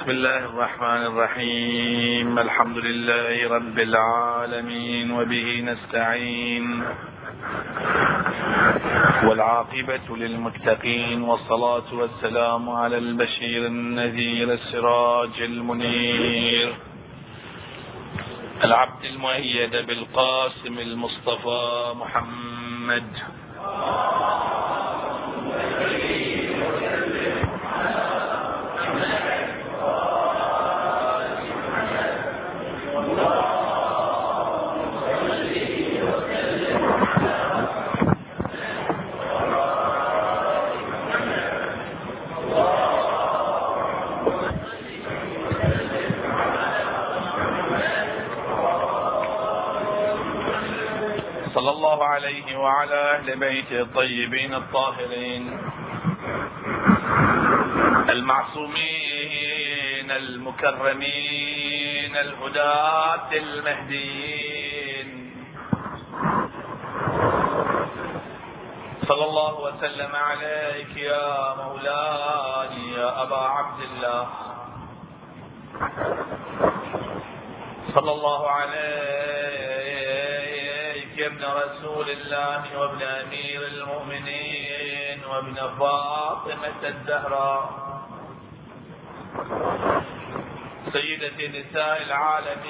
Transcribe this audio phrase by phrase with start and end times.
[0.00, 2.38] بسم الله الرحمن الرحيم.
[2.38, 6.84] الحمد لله رب العالمين وبه نستعين.
[9.22, 16.74] والعاقبة للمتقين والصلاة والسلام على البشير النذير السراج المنير.
[18.64, 23.06] العبد المؤيد بالقاسم المصطفى محمد.
[52.60, 55.58] وعلى أهل بيته الطيبين الطاهرين
[58.10, 65.30] المعصومين المكرمين الهداة المهديين.
[69.08, 74.28] صلى الله وسلم عليك يا مولاي يا أبا عبد الله.
[77.94, 79.59] صلى الله عليه
[81.40, 87.70] ابن رسول الله وابن أمير المؤمنين وابن فاطمة الزهراء
[90.92, 92.60] سيدة نساء العالمين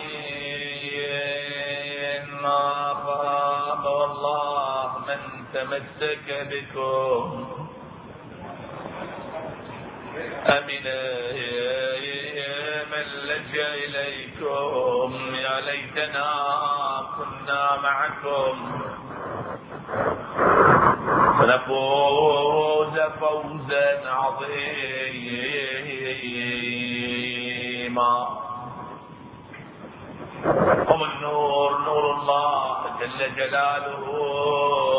[2.43, 2.93] ما
[3.85, 5.21] والله من
[5.55, 7.47] تمسك بكم.
[10.47, 10.85] أمن
[12.93, 16.60] من لجأ إليكم يا ليتنا
[17.47, 18.83] كنا معكم.
[21.39, 24.39] فنفوز فوزا عظيما.
[30.91, 34.07] هم النور نور الله جل جلاله.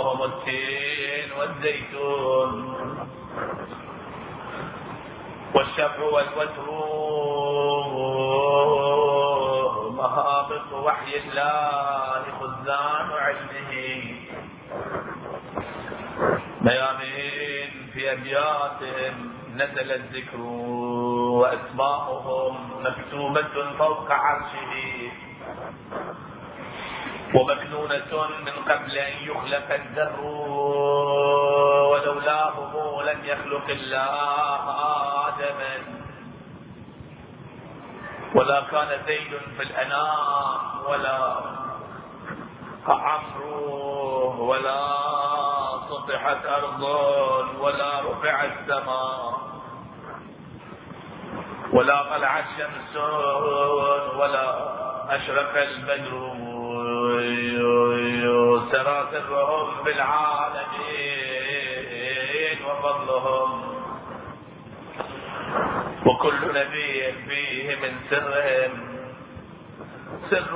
[0.02, 2.52] هم التين والزيتون.
[5.56, 7.21] والشفع والوتر.
[10.62, 13.74] مهابط وحي الله خزان علمه.
[16.62, 20.40] ميامين في أبياتهم نزل الذكر
[21.42, 25.12] وأسماؤهم مكتوبة فوق عرشه.
[27.36, 30.22] ومكنونة من قبل أن يخلق الذر
[31.92, 34.64] ولولاهم لم يخلق الله
[35.28, 36.01] آدما.
[38.36, 41.36] ولا كان زيد في الأنام ولا
[42.88, 44.82] عمرو ولا
[45.90, 46.82] سطحت أرض
[47.60, 49.40] ولا رفع السماء
[51.74, 52.96] ولا طلع الشمس
[54.16, 54.46] ولا
[55.16, 56.32] أشرق البدر.
[58.72, 60.41] سرى سرهم بالعالمين
[66.06, 68.74] وكل نبي فيه من سرهم.
[70.30, 70.54] سر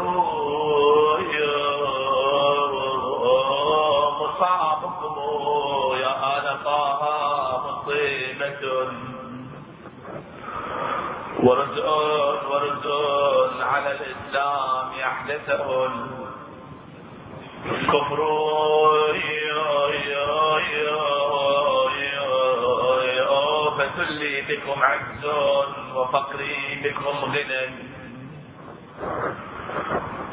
[4.22, 5.16] مصابكم
[5.98, 7.02] يا آل طه
[7.66, 8.64] مصيبة.
[11.44, 11.88] ورزء
[12.50, 15.90] ورزء على الإسلام يحدثه.
[17.66, 18.20] الكفر
[23.96, 25.26] فسلي بكم عز
[25.96, 27.66] وفقري بكم غنى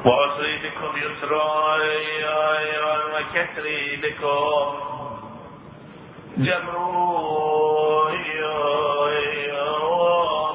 [0.06, 1.32] وعسري بكم يسر
[3.14, 4.66] وكسري بكم
[6.36, 6.76] جبر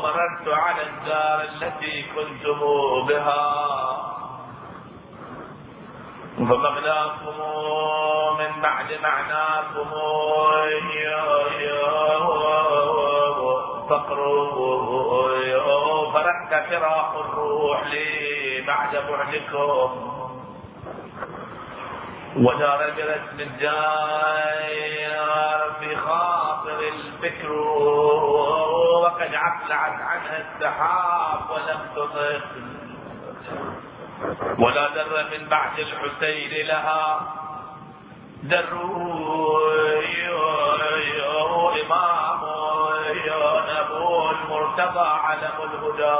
[0.04, 2.60] مررت على الدار التي كنتم
[3.08, 3.44] بها
[6.38, 7.38] فمغناكم
[8.40, 9.90] من بعد معناكم.
[13.90, 14.18] فقر
[16.14, 19.92] فرحت فراق الروح لي بعد بعدكم.
[22.38, 24.48] ودار برسم الجار
[25.80, 27.52] في خاطر الفكر.
[29.04, 32.48] وقد عفلعت عنها السحاب ولم تطق.
[34.60, 37.20] ولا در من بعد الحسين لها.
[38.44, 38.66] در
[45.38, 46.18] المرتضى علم الهدى.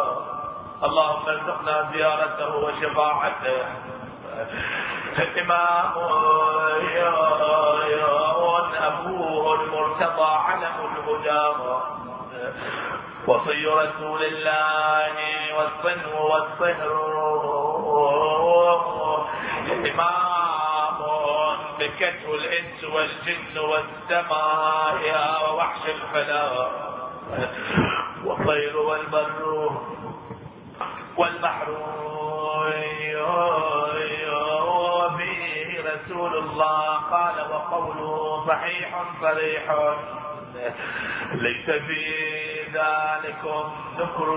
[0.84, 3.60] اللهم ارزقنا زيارته وشفاعته.
[5.38, 5.94] إمام
[8.90, 11.46] أبوه المرتضى علم الهدى.
[13.28, 15.16] وصي رسول الله
[15.58, 16.96] والصنو والصهر.
[19.92, 21.00] إمام
[21.80, 25.02] بكته الإنس والجن والسماء
[25.44, 26.70] ووحش الفلاح.
[28.28, 29.72] والطير والبر
[31.18, 31.70] والبحر.
[34.68, 39.64] وفيه رسول الله قال وقوله صحيح صريح.
[41.34, 42.04] ليس في
[42.74, 44.30] ذلكم ذكر.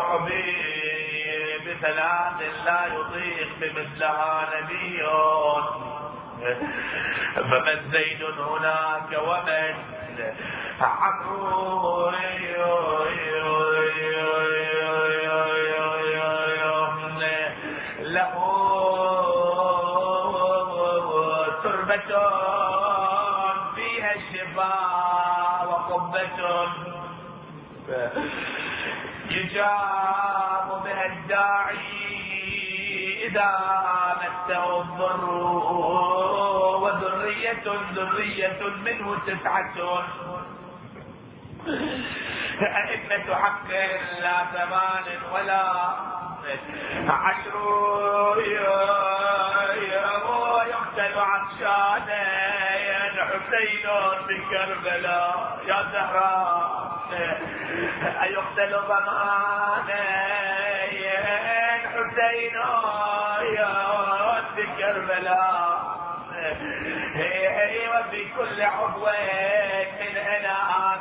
[0.00, 5.02] حبيب بثلاث لا يطيق بمثلها نبي.
[7.34, 9.74] فمن زيد هناك ومن
[18.00, 18.32] له
[21.62, 22.10] تربة
[23.74, 26.40] فيها الشفاء وقبة
[29.30, 31.86] يجاب بها الداعي
[33.26, 33.50] إذا
[34.22, 35.24] مسه الضر
[36.82, 37.64] وذرية
[37.94, 40.04] ذرية منه تسعة
[41.66, 43.70] أئمة حق
[44.20, 45.62] لا ثمان ولا
[47.08, 47.56] عشر
[50.66, 52.26] يقتل عطشانا
[53.26, 53.86] حسين
[54.28, 56.86] بكربلاء يا زهراء
[58.22, 60.04] أيقتل ضمانا
[61.84, 62.56] حسين
[64.56, 65.96] بكربلاء
[67.88, 69.06] وفي كل عضو
[70.00, 70.95] من انامله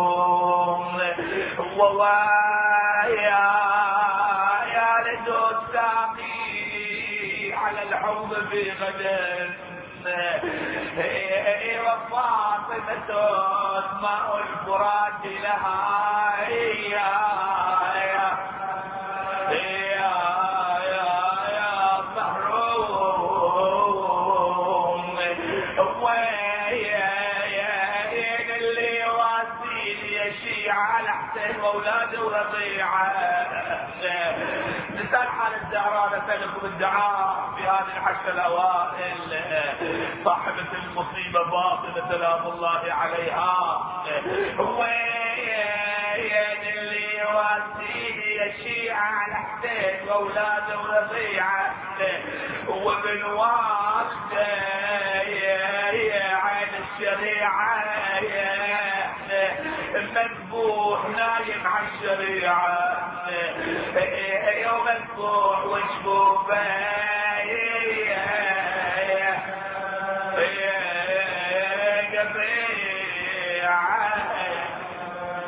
[0.00, 1.00] محروم
[1.78, 3.46] ووايا
[4.74, 6.42] يا لدو الساقي
[7.52, 9.50] على الحوض في غدا
[11.80, 13.10] وفاطمة
[14.02, 15.80] ماء الفرات لها
[36.80, 39.18] الدعاء في هذه العشر الأوائل
[40.24, 43.56] صاحبة المصيبة باطنة سلام الله عليها.
[44.58, 45.58] وين
[46.78, 51.74] اللي يواسيه يا شيعة على حسين وأولاده ورضيعه
[52.68, 54.46] وابن والده
[55.92, 57.70] يا عين الشريعة.
[59.94, 62.79] مذبوح نايم على الشريعة.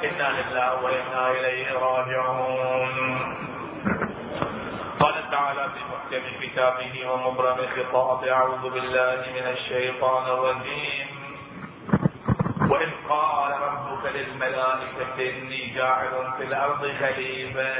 [0.05, 2.97] إنا لله وإنا إليه راجعون.
[5.01, 11.07] قال تعالى في محكم كتابه ومبرم خطابه أعوذ بالله من الشيطان الرجيم.
[12.71, 17.75] وإذ قال ربك للملائكة إني جاعل في الأرض خليفة.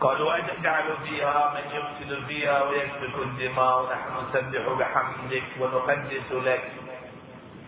[0.00, 6.72] قالوا أنجعل فيها من يفسد فيها ويسفك الدماء ونحن نسبح بحمدك ونقدس لك.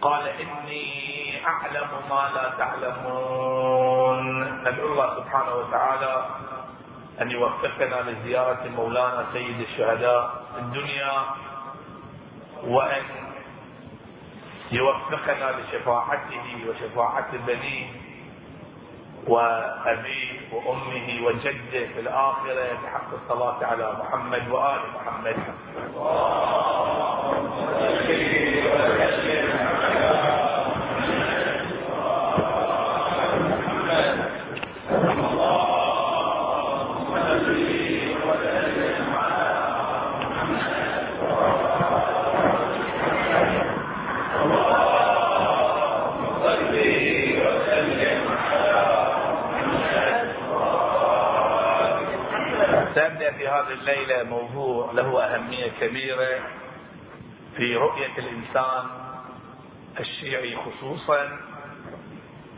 [0.02, 4.44] قال إني أعلم ما لا تعلمون.
[4.60, 6.26] ندعو الله سبحانه وتعالى
[7.20, 11.12] أن يوفقنا لزيارة مولانا سيد الشهداء في الدنيا
[12.64, 13.04] وأن
[14.72, 17.86] يوفقنا لشفاعته وشفاعة بنيه
[19.28, 25.36] وأبيه وأمه وجده في الآخرة بحق الصلاة على محمد وآل محمد.
[53.68, 56.40] هذه الليلة موضوع له أهمية كبيرة
[57.56, 58.86] في رؤية الإنسان
[60.00, 61.38] الشيعي خصوصا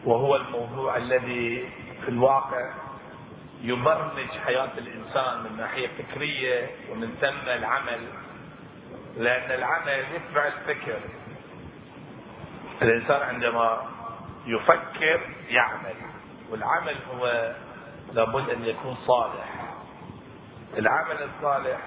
[0.05, 1.69] وهو الموضوع الذي
[2.03, 2.73] في الواقع
[3.63, 8.01] يبرمج حياة الإنسان من ناحية فكرية ومن ثم العمل
[9.17, 11.01] لأن العمل يتبع الفكر.
[12.83, 13.83] الإنسان عندما
[14.47, 15.95] يفكر يعمل
[16.51, 17.55] والعمل هو
[18.13, 19.60] لابد أن يكون صالح.
[20.79, 21.79] العمل الصالح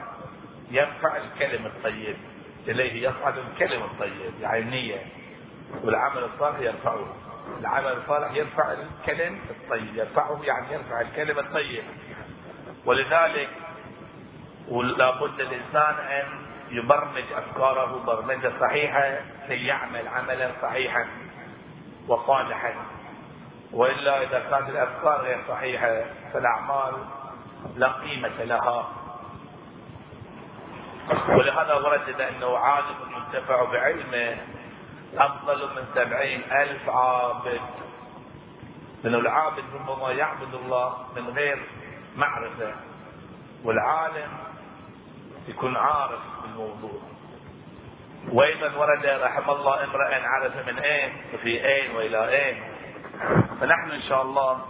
[0.71, 2.17] يرفع الكلم الطيب
[2.67, 5.05] إليه يصعد الكلم الطيب يعني النية.
[5.83, 7.15] والعمل الصالح يرفعه
[7.59, 11.83] العمل الصالح يرفع الكلم الطيب يرفعه يعني يرفع الكلم الطيب.
[12.85, 13.49] ولذلك
[14.67, 16.25] ولا بد الإنسان أن
[16.69, 21.07] يبرمج أفكاره برمجة صحيحة ليعمل عملا صحيحا
[22.07, 22.73] وصالحا.
[23.71, 26.93] وإلا إذا كانت الأفكار غير صحيحة فالأعمال
[27.75, 28.87] لا قيمة لها.
[31.29, 34.37] ولهذا ورد أنه عالم ينتفع بعلمه
[35.17, 37.61] أفضل من سبعين ألف عابد.
[39.03, 41.61] لأنه العابد ربما يعبد الله من غير
[42.15, 42.73] معرفة.
[43.63, 44.37] والعالم
[45.47, 47.01] يكون عارف بالموضوع.
[48.31, 52.63] وأيضا ورد رحم الله امرأ عرف من أين وفي أين وإلى أين.
[53.61, 54.65] فنحن إن شاء الله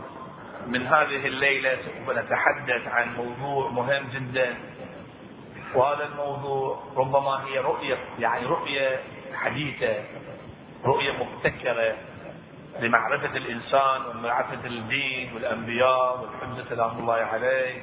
[0.67, 4.55] من هذه الليلة سوف نتحدث عن موضوع مهم جدا.
[5.75, 9.00] وهذا الموضوع ربما هي رؤية يعني رؤية
[9.34, 10.03] حديثة
[10.86, 11.96] رؤية مبتكرة
[12.79, 17.82] لمعرفة الإنسان ومعرفة الدين والأنبياء والحجه سلام الله عليه.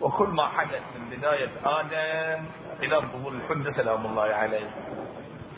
[0.00, 2.44] وكل ما حدث من بداية آدم
[2.82, 4.70] إلى ظهور الحجه سلام الله عليه.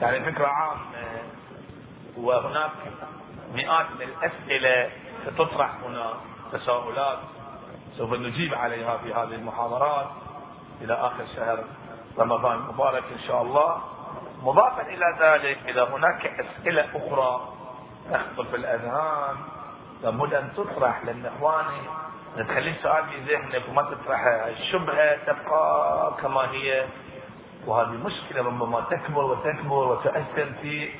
[0.03, 0.83] يعني فكرة عامة
[2.17, 2.71] وهناك
[3.55, 4.91] مئات من الأسئلة
[5.27, 6.15] ستطرح هنا
[6.53, 7.19] تساؤلات
[7.99, 10.07] سوف نجيب عليها في هذه المحاضرات
[10.81, 11.65] إلى آخر شهر
[12.19, 13.83] رمضان المبارك إن شاء الله.
[14.43, 17.49] مضافا إلى ذلك إذا هناك أسئلة أخرى
[18.11, 19.37] تخطر في الأذهان
[20.03, 21.81] لابد أن تطرح لأن إخواني
[22.37, 26.87] تخلي السؤال في ذهنك وما تطرحها الشبهة تبقى كما هي
[27.67, 30.91] وهذه مشكلة ربما تكبر وتكبر وتؤثر في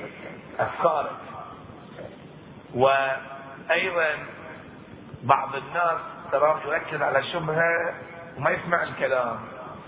[0.59, 1.17] أفكارك.
[2.75, 4.09] وأيضا
[5.23, 6.01] بعض الناس
[6.33, 7.95] تراه يركز على الشبهه
[8.39, 9.39] وما يسمع الكلام.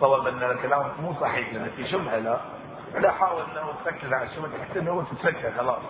[0.01, 2.39] صوب أن الكلام مو صحيح لأن في شبهة لا.
[2.95, 5.83] لا حاول أنه تركز على الشبهه تحس أنه تتركها خلاص.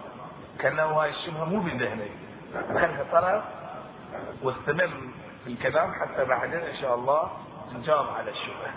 [0.58, 2.10] كأنه هاي الشبهة مو بذهنك
[2.68, 3.44] خلها طرف
[4.42, 4.90] واستمر
[5.44, 7.30] في الكلام حتى بعدين إن شاء الله
[7.74, 8.72] نجاوب على الشبهة.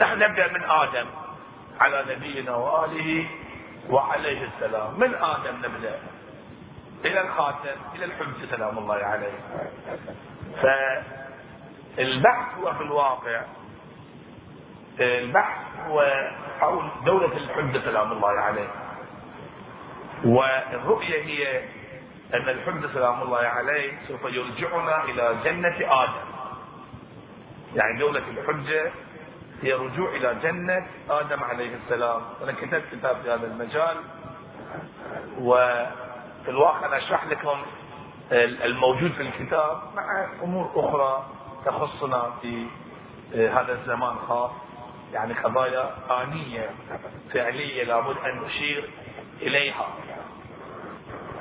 [0.00, 1.06] نحن نبدأ من آدم
[1.80, 3.26] على نبينا وآله
[3.90, 5.00] وعليه السلام.
[5.00, 5.98] من آدم نبدأ؟
[7.04, 9.38] إلى الخاتم إلى الحجة سلام الله عليه.
[11.96, 13.42] فالبحث هو في الواقع.
[15.00, 16.28] البحث هو
[16.60, 18.68] حول دولة الحجة سلام الله عليه.
[20.24, 21.64] والرؤية هي
[22.34, 26.28] أن الحجة سلام الله عليه سوف يرجعنا إلى جنة آدم.
[27.74, 28.92] يعني دولة الحجة
[29.62, 32.22] هي رجوع إلى جنة آدم عليه السلام.
[32.42, 33.96] أنا كتبت كتاب في هذا المجال.
[35.40, 35.84] و
[36.48, 37.62] في الواقع أنا أشرح لكم
[38.32, 41.26] الموجود في الكتاب مع أمور أخرى
[41.64, 42.66] تخصنا في
[43.34, 44.50] آه، هذا الزمان خاص.
[45.12, 46.70] يعني قضايا آنية
[47.32, 48.90] فعلية لابد أن نشير
[49.40, 49.88] إليها.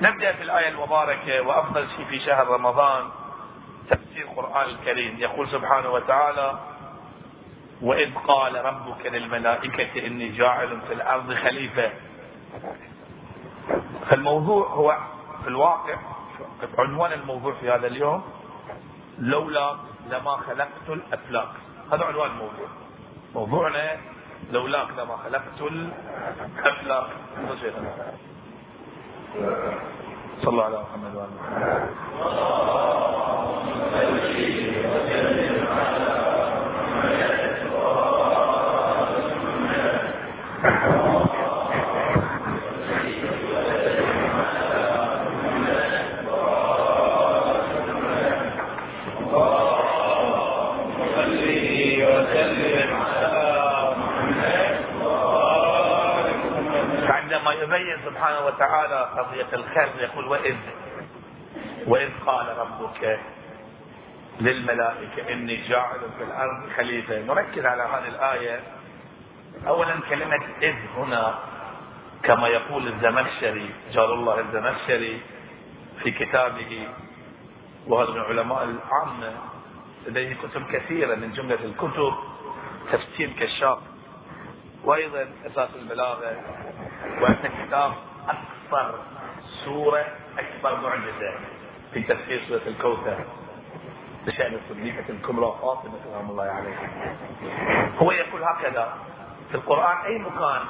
[0.01, 3.09] نبدأ في الآية المباركة وأفضل شيء في شهر رمضان
[3.89, 5.15] تفسير القرآن الكريم.
[5.19, 6.59] يقول سبحانه وتعالى
[7.81, 11.91] وإذ قال ربك للملائكة إني جاعل في الأرض خليفة.
[14.09, 14.97] فالموضوع هو
[15.43, 15.95] في الواقع
[16.77, 18.23] عنوان الموضوع في هذا اليوم
[19.19, 19.75] لولا
[20.09, 21.49] لما خلقت الأفلاك.
[21.91, 22.67] هذا عنوان الموضوع.
[23.35, 23.97] موضوعنا
[24.51, 27.07] لولاك لما خلقت الأفلاك.
[30.41, 31.87] صلى الله على محمد وعلى محمد
[57.77, 60.55] يبين سبحانه وتعالى قضية الخلق يقول وإذ
[61.87, 63.19] وإذ قال ربك
[64.41, 67.19] للملائكة إني جاعل في الأرض خليفة.
[67.19, 68.59] نركز على هذه الآية.
[69.67, 71.39] أولا كلمة إذ هنا
[72.23, 75.21] كما يقول الزمخشري جار الله الزمخشري
[76.03, 76.87] في كتابه
[77.87, 79.31] وهذا من علماء العامة
[80.07, 82.13] لديه كتب كثيرة من جملة الكتب
[82.91, 83.79] تفسير كشاف.
[84.87, 86.35] وأيضا أساس البلاغه
[87.21, 87.35] وان
[87.67, 87.93] كتاب
[88.27, 88.99] أكثر
[89.65, 90.05] سورة
[90.37, 91.39] أكبر معجزة
[91.93, 93.17] في تفسير سورة الكوثر
[94.25, 97.15] بشأن الصديقه الكبرى فاطمة سلام الله عليها.
[97.97, 98.93] هو يقول هكذا
[99.49, 100.61] في القرآن أي مكان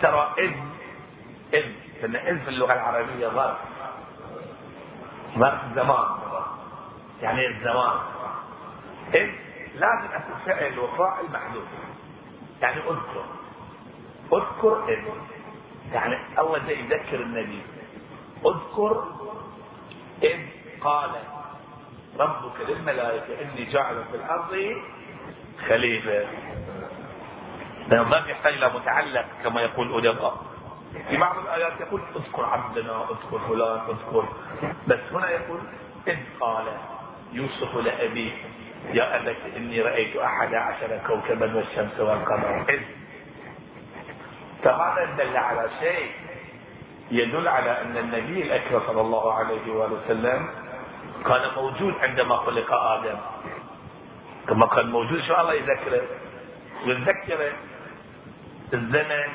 [0.00, 0.52] ترى اذ
[1.54, 1.64] اذ
[2.06, 3.56] لأن اذ في اللغة العربية ظرف.
[5.38, 6.04] ظرف زمان.
[7.22, 7.98] يعني الزمان
[9.14, 9.30] اذ
[9.74, 11.64] لازم اكون فعل وفاعل محذوف.
[12.64, 13.24] يعني اذكر.
[14.32, 14.98] اذكر إذ
[15.92, 17.62] يعني أول شيء يذكر النبي.
[18.46, 19.04] اذكر
[20.22, 20.38] إذ
[20.80, 21.10] قال
[22.18, 24.76] ربك للملائكة إني جاعل في الأرض
[25.68, 26.26] خليفة.
[27.92, 30.36] الظرف يحتاج إلى متعلق كما يقول أدباء
[31.08, 34.28] في بعض الآيات يقول اذكر عبدنا اذكر فلان اذكر.
[34.88, 35.60] بس هنا يقول
[36.08, 36.64] إذ قال
[37.32, 38.32] يوسف لأبيه.
[38.92, 42.64] يا أبت إني رأيت أحد عشر كوكبا والشمس والقمر.
[42.68, 42.80] إذ
[44.62, 46.10] فهذا دل على شيء
[47.10, 50.48] يدل على أن النبي الأكرم صلى الله عليه وآله وسلم
[51.26, 53.18] كان موجود عندما خلق آدم.
[54.48, 56.02] كما كان موجود شو الله يذكره
[56.86, 57.52] ويذكره
[58.74, 59.28] الزمن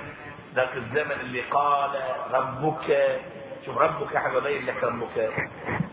[0.55, 1.91] ذاك الزمن اللي قال
[2.31, 3.19] ربك
[3.65, 5.33] شوف ربك أحد يبين لك ربك.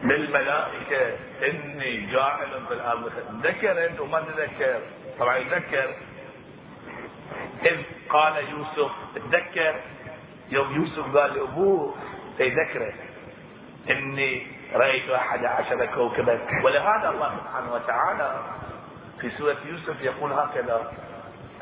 [0.09, 3.13] للملائكة إني جاعل في الأرض.
[3.43, 4.81] ذكر انت وما تذكر.
[5.19, 5.95] طبعا يذكر.
[7.63, 7.77] إذ
[8.09, 9.75] قال يوسف تذكر.
[10.51, 11.95] يوم يوسف قال لأبوه
[12.39, 12.93] سيذكره
[13.91, 16.41] إني رأيت أحد عشر كوكبا.
[16.65, 18.45] ولهذا الله سبحانه وتعالى
[19.21, 20.93] في سورة يوسف يقول هكذا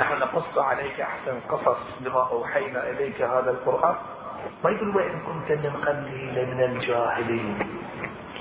[0.01, 3.97] نحن نقص عليك أحسن القصص بما أوحينا إليك هذا القرآن.
[4.65, 7.59] ما يقول وإن كنت من قبله لمن الجاهلين.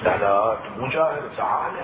[0.03, 1.83] لا لا مو جاهل تعالى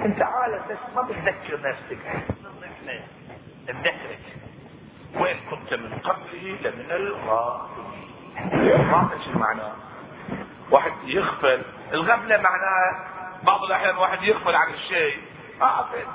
[0.00, 1.98] انت عالم بس ما بتذكر نفسك.
[2.06, 3.00] إحنا
[3.68, 4.18] نذكرك
[5.14, 8.10] وين كنت من قبله لمن الغافلين.
[8.52, 9.72] الغافل شو معناه؟
[10.70, 11.62] واحد يغفل.
[11.92, 13.08] الغفلة معناها
[13.42, 15.18] بعض الأحيان واحد يغفل عن الشيء.
[15.60, 16.06] غافل.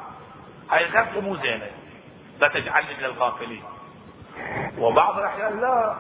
[0.72, 1.68] هاي الغفلة مو زينة.
[2.40, 3.64] لا تجعلني من الغافلين.
[4.78, 5.96] وبعض الأحيان لا.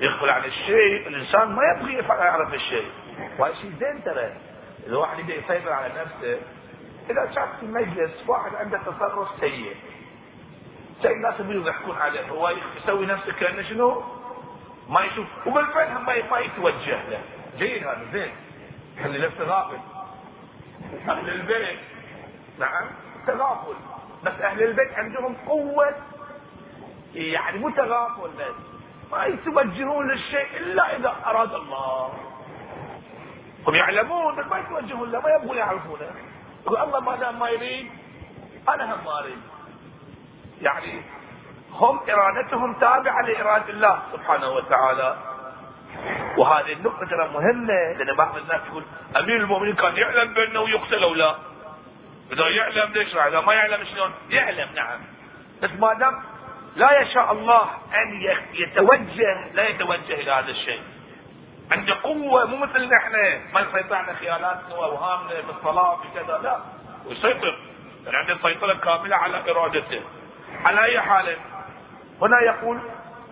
[0.00, 1.08] يغفل عن الشيء.
[1.08, 2.90] الإنسان ما يبغي يعرف الشيء.
[3.38, 4.36] وهذا شيء زين ترى
[4.86, 6.40] إذا واحد يبي يسيطر على نفسه
[7.10, 9.76] إذا شاف في مجلس واحد عنده تصرف سيء
[11.02, 14.02] زي الناس اللي يضحكون عليه هو يسوي نفسه كأنه شنو؟
[14.88, 17.20] ما يشوف وبالفعل ما ما يتوجه له.
[17.58, 18.32] جيد هذا زين.
[19.04, 19.78] خلي نفسه غافل.
[21.08, 21.78] أهل البيت.
[22.58, 22.86] نعم.
[23.26, 23.74] تغافل.
[24.24, 25.94] بس أهل البيت عندهم قوة
[27.14, 28.54] يعني مو تغافل بس.
[29.12, 32.12] ما يتوجهون للشيء إلا إذا أراد الله.
[33.66, 36.10] هم يعلمون بس ما يتوجهون له ما يبغون يعرفونه.
[36.66, 37.90] يقول الله ما دام ما يريد
[38.68, 39.38] أنا هم ما أريد.
[40.62, 41.02] يعني
[41.72, 45.16] هم إرادتهم تابعة لإرادة الله سبحانه وتعالى.
[46.36, 48.84] وهذه النقطة ترى مهمة لأن بعض الناس يقول
[49.16, 51.34] أمير المؤمنين كان يعلم بأنه يقتل أو لا.
[52.32, 55.00] إذا يعلم ليش إذا ما يعلم شلون؟ يعلم نعم.
[55.62, 56.22] بس ما دام
[56.76, 57.62] لا يشاء الله
[57.94, 60.80] أن يتوجه لا يتوجه إلى هذا الشيء.
[61.70, 63.40] عنده قوة مو مثل نحن.
[63.54, 66.38] ما يسيطر على خيالاتنا وأوهامنا في الصلاة في كذا.
[66.42, 66.60] لا.
[67.06, 67.58] ويسيطر
[68.04, 70.00] يعني عنده سيطرة كاملة على إرادته.
[70.64, 71.36] على أي حال؟
[72.22, 72.80] هنا يقول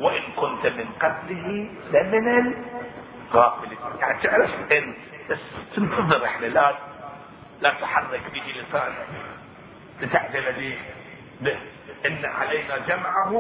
[0.01, 2.55] وإن كنت من قتله لمن
[3.33, 3.79] الغافلين.
[4.01, 4.95] يعني تعرف أن؟
[5.31, 5.39] بس
[5.77, 6.75] تنتظر إحنا لا
[7.61, 9.07] لا تحرك به لسانك.
[10.01, 10.77] لتعجل
[11.41, 11.59] به.
[12.07, 13.33] إن علينا جمعه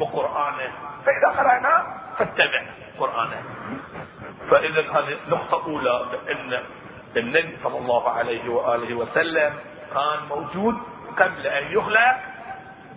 [0.00, 0.72] وقرآنه
[1.06, 2.62] فإذا قرأنا فاتبع
[2.98, 3.42] قرآنه.
[4.50, 6.62] فإذا هذه نقطة أولى بأن
[7.16, 9.54] النبي صلى الله عليه وآله وسلم
[9.94, 10.74] كان موجود
[11.18, 12.16] قبل أن يخلق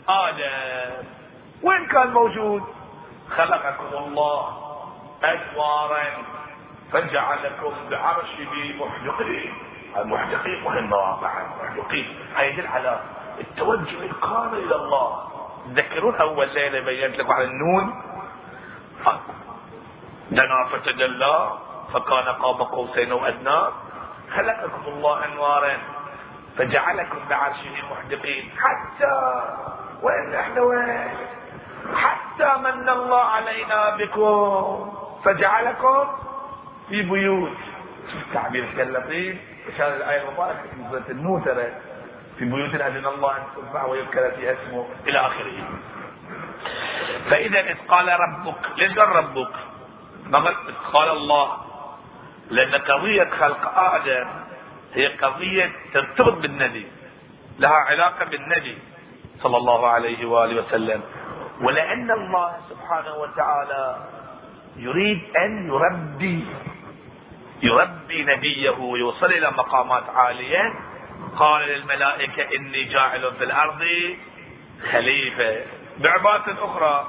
[0.10, 1.04] آدم.
[1.64, 2.64] وين كان موجود
[3.38, 4.58] خلقكم الله
[5.24, 6.04] أنوارا
[6.92, 9.54] فجعلكم بعرشه محدقين
[9.98, 13.00] المحدقين مهم واقعا محدقين يدل على
[13.40, 15.30] التوجه الكامل إلى الله.
[15.76, 18.04] تذكرون اول ليلة بينت لكم على النون.
[20.32, 21.50] دنا فتدلى
[21.94, 23.60] فكان قاب قوسين وأدنى
[24.36, 25.78] خلقكم الله أنوارا
[26.58, 29.42] فجعلكم بعرشه محدقين حتى
[30.04, 31.10] وين إحنا وين
[31.96, 34.94] حتى من الله علينا بكم
[35.26, 36.08] فجعلكم
[36.90, 37.58] في بيوت
[38.34, 39.38] تعبير كان لطيف
[39.74, 41.72] عشان الآية المباركة في سورة النور ترى
[42.40, 45.64] في بيوت أذن الله أن ترفع ويذكر في اسمه إلى آخره.
[47.30, 49.52] فإذا إذ قال ربك ليش قال ربك؟
[50.30, 50.56] ما
[50.94, 51.58] قال الله.
[52.50, 54.28] لأن قضية خلق آدم
[54.94, 56.88] هي قضية ترتبط بالنبي
[57.60, 58.78] لها علاقة بالنبي
[59.42, 61.02] صلى الله عليه وآله وسلم.
[61.62, 63.98] ولأن الله سبحانه وتعالى
[64.78, 66.48] يريد أن يربي
[67.62, 70.74] يربي نبيه ويوصل إلى مقامات عالية.
[71.38, 73.84] قال للملائكة إني جاعل في الأرض
[74.92, 75.66] خليفة.
[75.98, 77.08] بعبارة أخرى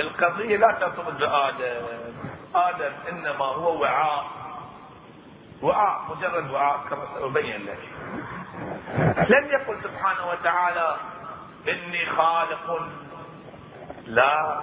[0.00, 1.86] القضية لا ترتبط بآدم.
[2.54, 4.26] آدم إنما هو وعاء.
[5.62, 7.78] وعاء مجرد وعاء كما سأبين لك.
[9.30, 10.96] لم يقل سبحانه وتعالى
[11.68, 12.88] إني خالق
[14.06, 14.60] لا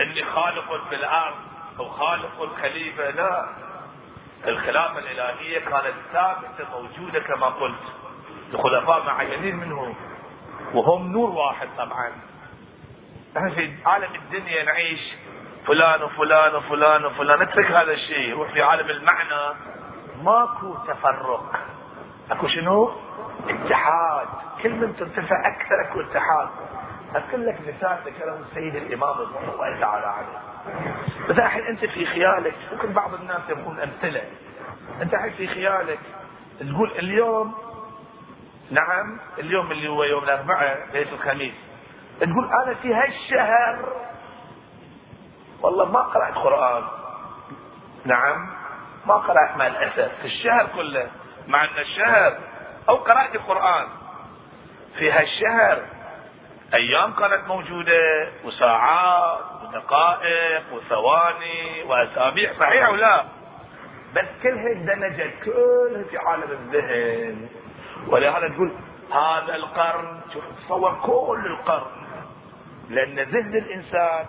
[0.00, 1.34] إني خالق في الأرض
[1.78, 3.48] أو خالق خليفه لا.
[4.46, 7.82] الخلافة الإلهية كانت ثابتة موجودة كما قلت.
[8.54, 9.94] الخلفاء معينين منهم.
[10.74, 12.12] وهم نور واحد طبعا.
[13.36, 15.15] إحنا في عالم الدنيا نعيش.
[15.66, 17.42] فلان وفلان وفلان وفلان.
[17.42, 18.36] اترك هذا الشيء.
[18.36, 19.56] روح في عالم المعنى.
[20.22, 21.52] ماكو تفرق.
[22.30, 22.92] أكو شنو؟
[23.48, 24.26] اتحاد.
[24.62, 26.48] كل من ترتفع أكثر أكو اتحاد.
[27.16, 30.38] أذكر لك مثال ذكره السيد الإمام رضوان الله تعالى عليه
[31.28, 34.22] بس الحين أنت في خيالك ممكن بعض الناس يبغون أمثلة.
[35.02, 35.98] أنت الحين في خيالك
[36.60, 37.54] تقول اليوم
[38.70, 41.54] نعم اليوم اللي هو يوم الأربعاء ليلة الخميس.
[42.20, 43.92] تقول أنا في هالشهر
[45.66, 46.84] والله ما قرأت قرآن.
[48.04, 48.50] نعم.
[49.06, 50.20] ما قرأت مع الأسف.
[50.20, 51.10] في الشهر كله.
[51.46, 52.38] مع أن الشهر
[52.88, 53.86] أو قرأت القران
[54.98, 55.82] في هالشهر
[56.74, 62.52] أيام كانت موجودة وساعات ودقائق وثواني وأسابيع.
[62.60, 63.24] صحيح ولا
[64.14, 67.48] بس كلها اندمجت كلها في عالم الذهن.
[68.08, 68.72] ولهذا تقول
[69.12, 70.20] هذا القرن
[70.66, 72.06] تصور كل القرن.
[72.90, 74.26] لأن ذهن الإنسان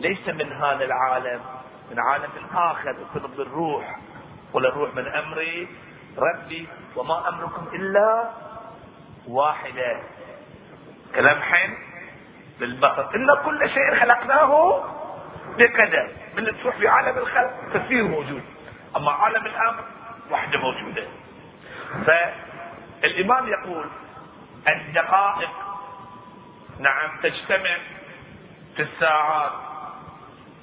[0.00, 1.40] ليس من هذا العالم
[1.90, 3.98] من عالم الآخر يكون بالروح
[4.52, 5.68] قل الروح من أمري
[6.18, 8.30] ربي وما أمركم إلا
[9.28, 10.00] واحدة
[11.14, 11.68] كلمح
[12.60, 14.82] بالبصر إن كل شيء خلقناه
[15.58, 16.08] بقدر.
[16.36, 18.42] من تروح في عالم الخلق كثير موجود.
[18.96, 19.84] أما عالم الأمر
[20.30, 21.06] وحده موجوده
[22.06, 23.88] فالإمام يقول
[24.68, 25.50] الدقائق
[26.78, 27.76] نعم تجتمع
[28.76, 29.52] في الساعات.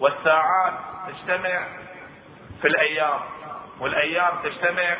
[0.01, 0.73] والساعات
[1.07, 1.67] تجتمع
[2.61, 3.19] في الأيام
[3.79, 4.97] والأيام تجتمع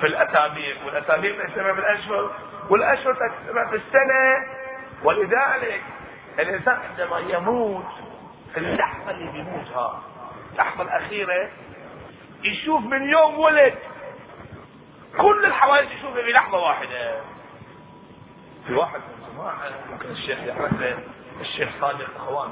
[0.00, 2.30] في الأسابيع والأسابيع تجتمع في الأشهر
[2.70, 4.56] والأشهر تجتمع في السنة.
[5.02, 5.82] ولذلك
[6.38, 7.86] الإنسان عندما يموت
[8.54, 10.02] في اللحظة اللي بيموتها
[10.52, 11.50] اللحظة الأخيرة
[12.42, 13.74] يشوف من يوم ولد.
[15.18, 17.20] كل الحوادث يشوفها في لحظه واحدة.
[18.66, 19.56] في واحد من جماعة
[19.90, 20.98] ممكن الشيخ يعرفه
[21.40, 22.50] الشيخ صادق اخوان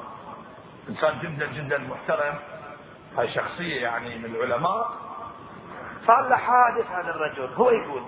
[0.89, 2.35] إنسان جدا جدا محترم
[3.19, 4.91] هاي شخصية يعني من العلماء.
[6.07, 8.03] صار له حادث هذا الرجل هو يقول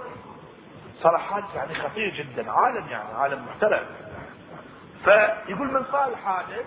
[1.02, 3.86] صار حادث يعني خطير جدا عالم يعني عالم محترم.
[5.04, 6.66] فيقول من صار الحادث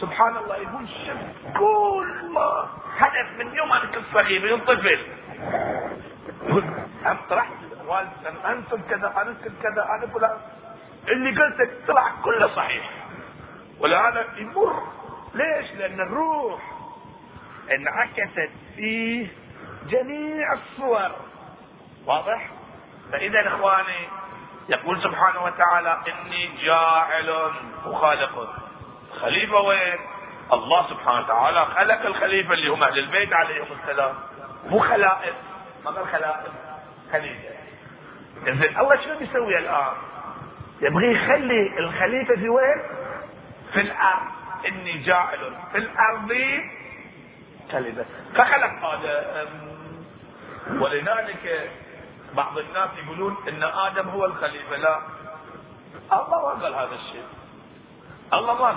[0.00, 5.06] سبحان الله يقول شف كل ما حدث من يوم أنا كنت صغير من طفل.
[6.48, 6.64] يقول
[7.04, 7.52] هم طرحت
[7.86, 8.10] والد
[8.46, 10.36] أنتم كذا أنا كذا أنا فلان
[11.08, 13.01] اللي قلته طلع كله صحيح.
[13.82, 14.82] ولهذا يمر
[15.34, 16.60] ليش؟ لأن الروح
[17.72, 19.26] انعكست فيه
[19.88, 21.10] جميع الصور
[22.06, 22.50] واضح؟
[23.12, 24.08] فإذا إخواني
[24.68, 27.50] يقول سبحانه وتعالى إني جاعل
[27.86, 28.48] وخالق
[29.20, 29.98] خليفة وين؟
[30.52, 34.14] الله سبحانه وتعالى خلق الخليفة اللي هم أهل البيت عليهم السلام
[34.66, 35.34] مو خلائف
[35.84, 36.52] ما قال خلائف
[37.12, 37.48] خليفة
[38.44, 39.94] زين الله شنو بيسوي الآن؟
[40.80, 42.82] يبغى يخلي الخليفة في وين؟
[43.72, 44.26] في الأرض.
[44.66, 46.32] إني جاعل في الأرض
[47.72, 48.04] خليفه
[48.34, 49.48] فخلق آدم.
[50.80, 51.70] ولذلك
[52.34, 54.76] بعض الناس يقولون إن آدم هو الخليفة.
[54.76, 55.00] لا.
[56.12, 57.24] الله ما قال هذا الشيء.
[58.32, 58.76] الله ما قال.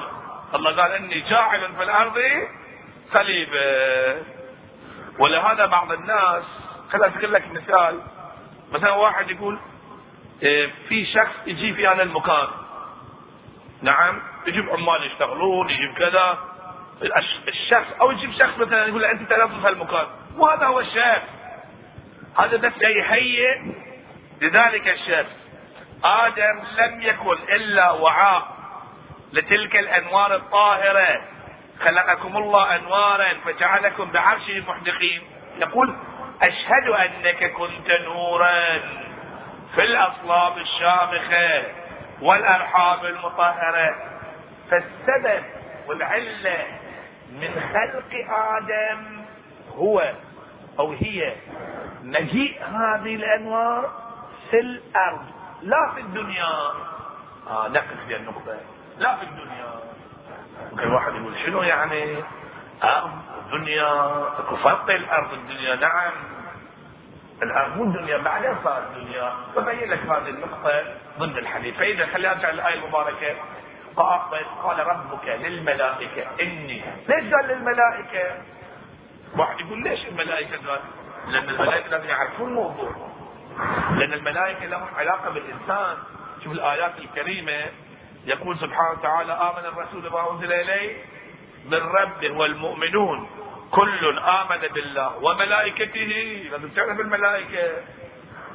[0.56, 2.20] الله قال إني جاعل في الأرض
[3.14, 4.22] خليفه
[5.20, 6.44] ولهذا بعض الناس
[6.92, 8.02] خليني اذكر لك مثال.
[8.72, 9.60] مثلا واحد يقول
[10.44, 12.48] إيه، في شخص يجي في هذا المكان.
[13.82, 14.22] نعم.
[14.48, 16.38] يجيب عمال يشتغلون يجيب كذا.
[17.48, 20.06] الشخص أو يجيب شخص مثلا يقول له أنت تنظف هالمكان.
[20.38, 21.28] وهذا هو الشخص
[22.40, 23.58] هذا بس يهيئ
[24.42, 25.36] لذلك الشخص
[26.04, 28.48] آدم لم يكن إلا وعاء
[29.34, 31.22] لتلك الأنوار الطاهرة.
[31.84, 35.22] خلقكم الله أنوارا فجعلكم بعرشه محدقين.
[35.58, 35.96] يقول
[36.42, 38.80] أشهد أنك كنت نورا
[39.76, 41.64] في الأصلاب الشامخة
[42.22, 44.15] والارحام المطهرة.
[44.72, 45.44] فالسبب
[45.88, 46.66] والعلة
[47.32, 49.22] من خلق آدم
[49.76, 50.14] هو
[50.80, 51.34] أو هي
[52.04, 53.92] مجيء هذه الأنوار
[54.52, 55.26] في الأرض
[55.62, 56.72] لا في الدنيا.
[57.48, 58.58] آه نقف في النقطة.
[58.98, 59.80] لا في الدنيا.
[60.72, 62.16] ممكن واحد يقول شنو يعني؟
[62.84, 63.12] أرض
[63.46, 66.12] الدنيا أكو فرق الأرض الدنيا نعم.
[67.44, 70.84] الأرض مو الدنيا بعدين صارت الدنيا ببين لك هذه النقطة
[71.20, 71.78] ضمن الحديث.
[71.78, 73.36] فإذا خلينا نرجع للآية المباركة.
[73.98, 78.42] قال ربك للملائكة إني ليش قال للملائكة؟
[79.38, 80.80] واحد يقول ليش الملائكة قال؟
[81.28, 82.92] لأن الملائكة لازم يعرفون الموضوع
[83.98, 85.98] لأن الملائكة لهم علاقة بالإنسان.
[86.44, 87.66] شوف الآيات الكريمة.
[88.26, 90.98] يقول سبحانه وتعالى آمن الرسول بما أنزل إليه
[91.66, 93.30] من ربه والمؤمنون.
[93.72, 96.48] كل آمن بالله وملائكته.
[96.52, 97.72] لازم تعرف الملائكة.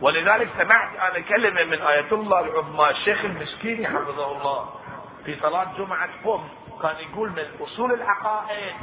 [0.00, 4.79] ولذلك سمعت أنا كلمة من آية الله العظمى الشيخ المسكيني حفظه الله.
[5.24, 6.48] في صلاة جمعة قم
[6.82, 8.74] كان يقول من أصول العقائد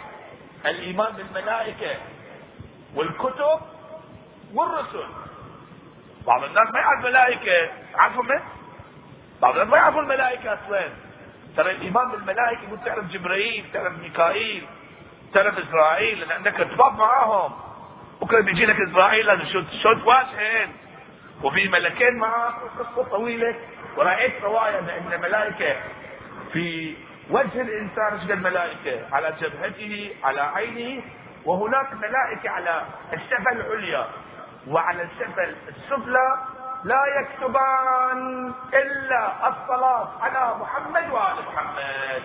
[0.65, 1.95] الإيمان بالملائكة
[2.95, 3.59] والكتب
[4.53, 5.05] والرسل.
[6.27, 8.39] بعض الناس ما يعرف الملائكة عارفوا من؟
[9.41, 10.89] بعض الناس ما يعرفوا الملائكة أصلا.
[11.57, 14.67] ترى الإيمان بالملائكة يقول تعرف جبرائيل تعرف ميكائيل
[15.33, 17.51] تعرف إسرائيل لأن عندك ارتباط معاهم.
[18.21, 19.45] بكرة بيجي لك إسرائيل لازم
[19.83, 20.71] شو تواسهن
[21.43, 23.55] وفي ملكين معاه قصة طويلة.
[23.97, 25.75] ورأيت رواية أن الملائكة
[26.53, 26.95] في
[27.29, 31.03] وجه الإنسان إيش الملائكة؟ على جبهته على عينه
[31.45, 32.81] وهناك ملائكة على
[33.13, 34.07] السفل العليا
[34.67, 36.35] وعلى السفل السفلى
[36.83, 42.23] لا يكتبان إلا الصلاة على محمد وآل محمد.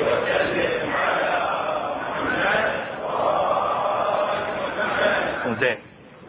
[0.00, 1.40] وسلم على
[5.44, 5.78] محمد زين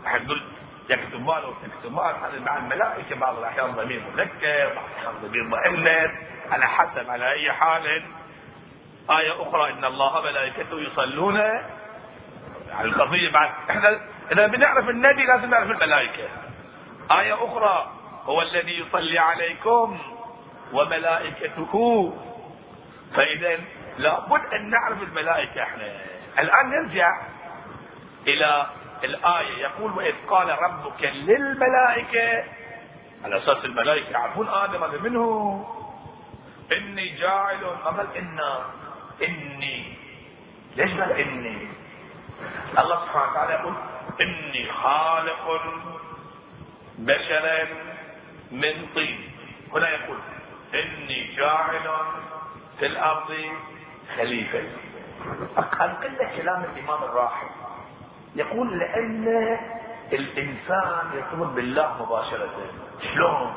[0.06, 0.41] حتقول
[0.91, 6.12] يكتبان وتكتبان هذا مع الملائكة بعض الأحيان ضمير مذكر بعض الأحيان ضمير مؤنث.
[6.51, 8.04] على حسب على أي حال.
[9.10, 11.38] آية أخرى إن الله ملائكته يصلون.
[12.71, 13.49] على القضية بعد.
[13.69, 13.99] إحنا
[14.32, 16.27] إذا بنعرف النبي لازم نعرف الملائكة.
[17.12, 17.91] آية أخرى
[18.25, 19.99] هو الذي يصلي عليكم
[20.73, 22.13] وملائكته.
[23.15, 23.60] فإذا
[23.97, 25.84] لابد أن نعرف الملائكة إحنا.
[26.39, 27.08] الآن نرجع
[28.27, 28.65] إلى
[29.04, 32.44] الآية يقول وإذ قال ربك للملائكة
[33.24, 35.66] على أساس الملائكة يعرفون آدم هذا منه
[36.72, 38.66] إني جاعل قبل إنا
[39.22, 39.94] إني
[40.76, 41.68] ليش قال إني؟
[42.80, 43.74] الله سبحانه وتعالى يقول
[44.22, 45.62] إني خالق
[46.98, 47.68] بشرا
[48.52, 49.32] من طين.
[49.74, 50.18] هنا يقول
[50.74, 51.90] إني جاعل
[52.80, 53.36] في الأرض
[54.18, 54.64] خليفة.
[55.58, 57.48] أنقل لك كلام الإمام الراحل.
[58.36, 59.58] يقول لأن
[60.13, 62.50] الإنسان يرتبط بالله مباشرة.
[63.13, 63.54] شلون؟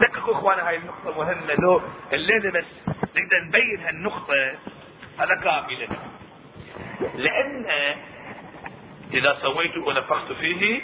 [0.00, 1.54] دققوا اخوانا هاي النقطة مهمة.
[1.54, 1.80] لو
[2.12, 2.64] الليلة بس
[3.16, 4.34] نقدر نبين هالنقطة
[5.18, 5.98] هذا كافي لنا.
[7.14, 7.66] لأن
[9.14, 10.80] إذا سويت ونفخت فيه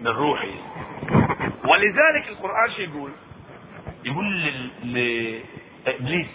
[0.00, 0.54] من روحي.
[1.64, 3.12] ولذلك القرآن شو يقول؟
[4.04, 4.26] يقول
[4.84, 6.28] لإبليس.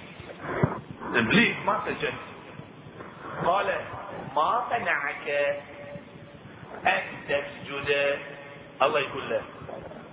[1.13, 2.13] إبليس ما سجد.
[3.45, 3.75] قال
[4.38, 5.28] ما منعك
[6.86, 8.19] أن تسجد.
[8.82, 9.41] الله يقول له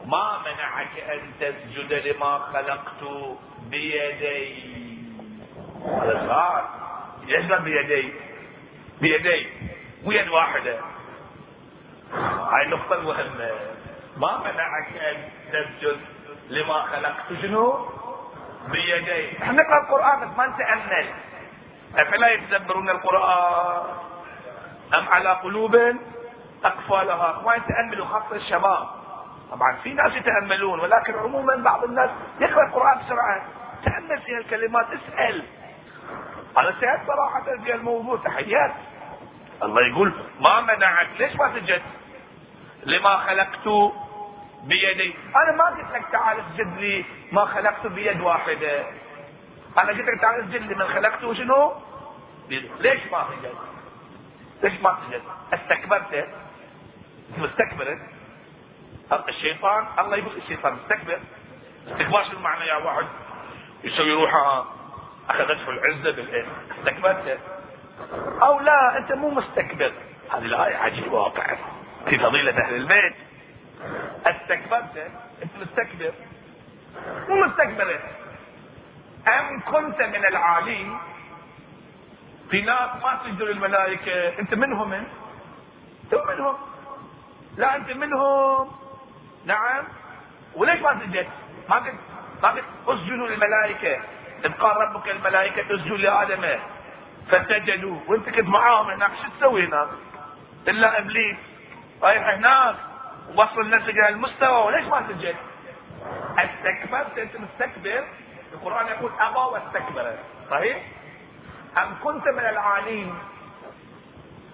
[0.05, 3.03] ما منعك أن تسجد لما خلقت
[3.71, 4.65] بيدي؟
[5.85, 6.69] هذا صار
[7.27, 8.13] ليش بيدي؟
[9.01, 9.47] بيدي.
[10.05, 10.81] مو يد واحدة.
[12.53, 13.51] هاي النقطة المهمة
[14.17, 15.17] ما منعك أن
[15.53, 16.01] تسجد
[16.49, 17.89] لما خلقت شنو؟
[18.69, 19.39] بيدي.
[19.43, 21.07] إحنا نقرأ القرآن ما نتأمل.
[21.97, 24.14] أفلا يتدبرون القرآن؟
[24.95, 25.77] أم على قلوب
[26.65, 28.89] أقفالها ما يتأملوا خاصة الشباب
[29.51, 33.47] طبعا في ناس يتأملون ولكن عموما بعض الناس يقرأ القرآن بسرعة.
[33.85, 35.45] تأمل فيها الكلمات اسأل.
[36.59, 38.73] أنا سألت صراحة في الموضوع تحيات.
[39.63, 41.83] الله يقول ما منعك؟ ليش ما سجدت؟
[42.85, 43.69] لما خلقت
[44.63, 45.15] بيدي.
[45.37, 48.85] أنا ما قلت لك تعال اسجد لي ما خلقت بيد واحدة.
[49.79, 51.73] أنا قلت لك تعال اسجد لي من خلقته شنو
[52.81, 53.55] ليش ما سجد
[54.63, 56.29] ليش ما سجد استكبرت.
[57.39, 57.99] مستكبر.
[59.29, 61.19] الشيطان الله يقول الشيطان مستكبر.
[61.89, 63.07] استكبار شو المعنى يا واحد؟
[63.85, 64.67] يسوي روحه
[65.31, 66.47] أخذته العزة بالإيه؟
[66.79, 67.39] استكبرت.
[68.43, 69.93] أو لا أنت مو مستكبر.
[70.31, 71.57] هذه الايه عجيبه واقعا
[72.09, 73.15] في فضيلة أهل البيت.
[74.27, 75.11] استكبرت.
[75.43, 76.13] أنت مستكبر.
[77.29, 78.01] مو مستكبر.
[79.29, 80.99] أم كنت من العالين؟
[82.51, 85.09] في ناس ما سجدوا للملائكه انت منهم انت؟
[86.13, 86.57] منهم.
[87.57, 88.71] لا انت منهم.
[89.45, 89.85] نعم.
[90.55, 91.29] وليش ما سجدت؟
[91.69, 91.95] ما قلت
[92.43, 94.01] ما قلت اسجدوا للملائكة.
[94.45, 96.61] إذ قال ربك الملائكه اسجدوا لآدم.
[97.29, 97.99] فسجدوا.
[98.09, 99.11] وانت كنت معاهم هناك.
[99.11, 99.89] شو تسوي هناك؟
[100.69, 101.37] إلا إبليس.
[102.03, 102.77] رايح هناك
[103.37, 104.67] وصل نفسك إلى المستوى.
[104.67, 105.37] وليش ما سجدت؟
[106.39, 107.19] استكبرت.
[107.19, 108.05] أنت مستكبر.
[108.53, 110.15] القرآن يقول أبى واستكبر.
[110.51, 110.83] صحيح؟
[111.79, 113.15] أم كنت من العالين؟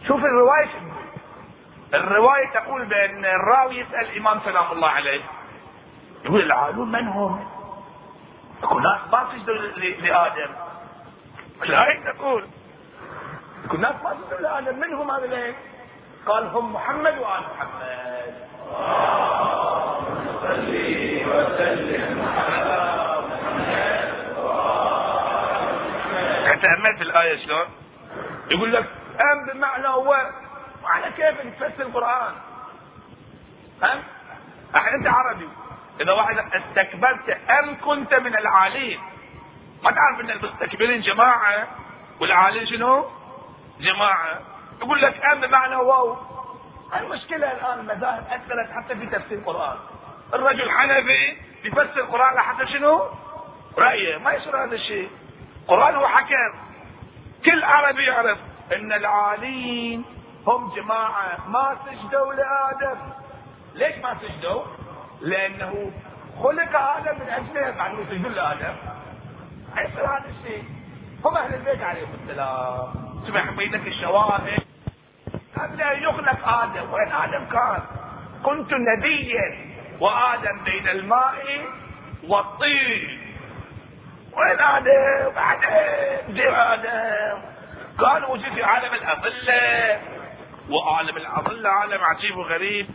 [0.06, 0.68] شوف الرواية.
[1.94, 5.20] الرواية تقول بأن الراوي يسأل الإمام سلام الله عليه.
[6.24, 7.48] يقول العالون من هم؟
[8.62, 9.54] يقول ناس ما سجدوا
[10.00, 10.50] لآدم.
[11.62, 12.46] الآية تقول؟
[13.64, 14.76] يقول ناس ما سجدوا لآدم.
[14.78, 15.54] من هم هذول
[16.26, 18.35] قال هم محمد وآل محمد.
[20.42, 22.69] صلي وسلم على
[26.62, 27.66] تأملت الآية شلون؟
[28.50, 28.86] يقول لك
[29.20, 30.30] أم بمعنى هو
[30.84, 32.34] على كيف تفسر القرآن؟
[33.82, 34.02] أم؟
[34.94, 35.48] أنت عربي
[36.00, 39.00] إذا واحد استكبرت أم كنت من العالين
[39.82, 41.68] ما تعرف أن المستكبرين جماعة
[42.20, 43.06] والعالين شنو؟
[43.80, 44.40] جماعة
[44.82, 46.16] يقول لك أم بمعنى واو
[46.96, 49.76] المشكلة الآن المذاهب أثرت حتى في تفسير القرآن
[50.34, 53.08] الرجل حنفي يفسر القرآن لحتى شنو؟
[53.78, 55.10] رأيه ما يصير هذا الشيء
[55.70, 56.59] القرآن هو حكم
[57.44, 58.38] كل عربي يعرف
[58.76, 60.04] إن العالين
[60.46, 61.48] هم جماعة.
[61.48, 62.98] ما سجدوا لآدم.
[63.74, 64.62] ليش ما سجدوا؟
[65.20, 65.92] لأنه
[66.42, 68.74] خلق آدم من أجله بعد ما يسجدون لآدم.
[69.76, 70.64] يصير هذا الشيء.
[71.24, 72.92] هم أهل البيت عليهم السلام.
[73.26, 74.62] سمح بينك الشواهد.
[75.59, 76.92] قبل أن يخلق آدم.
[76.92, 77.83] وين آدم كان؟
[78.42, 79.70] كنت نبيا.
[80.00, 81.66] وآدم بين الماء
[82.28, 83.29] والطين.
[84.32, 87.42] وين آدم؟ بعدين جاء آدم
[88.00, 90.00] كان وجد في عالم الأظلة.
[90.70, 92.86] وعالم الأظلة عالم عجيب وغريب.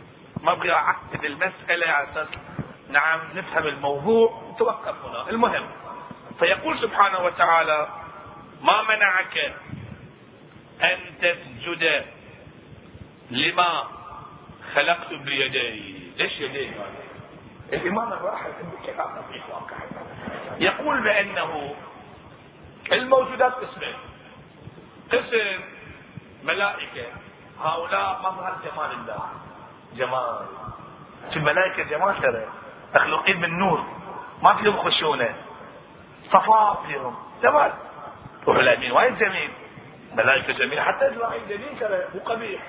[0.42, 2.28] ما أبغى أعقد المسألة على أساس
[2.88, 4.54] نعم نفهم الموضوع.
[4.58, 5.30] توقف هنا.
[5.30, 5.66] المهم
[6.38, 7.88] فيقول سبحانه وتعالى
[8.62, 9.54] ما منعك
[10.82, 12.04] أن تسجد
[13.30, 13.84] لما
[14.74, 15.96] خلقت بيدي.
[16.16, 16.70] ليش يدي
[17.72, 18.52] الإمام الراحل
[20.58, 21.74] يقول بأنه
[22.92, 23.94] الموجودات قسمين.
[25.12, 25.60] قسم
[26.44, 27.06] ملائكة
[27.60, 29.28] هؤلاء مظهر جمال الله.
[29.96, 30.46] جمال.
[31.30, 32.46] في الملائكه جمال ترى.
[32.94, 33.84] مخلوقين من نور.
[34.42, 35.34] ما فيهم خشونة.
[36.32, 37.16] صفاء فيهم.
[37.42, 37.72] جمال.
[38.46, 39.50] روح الامين وايد جميل.
[40.12, 42.04] ملائكة جميل حتى إسرائيل جميل ترى.
[42.14, 42.62] مو قبيح.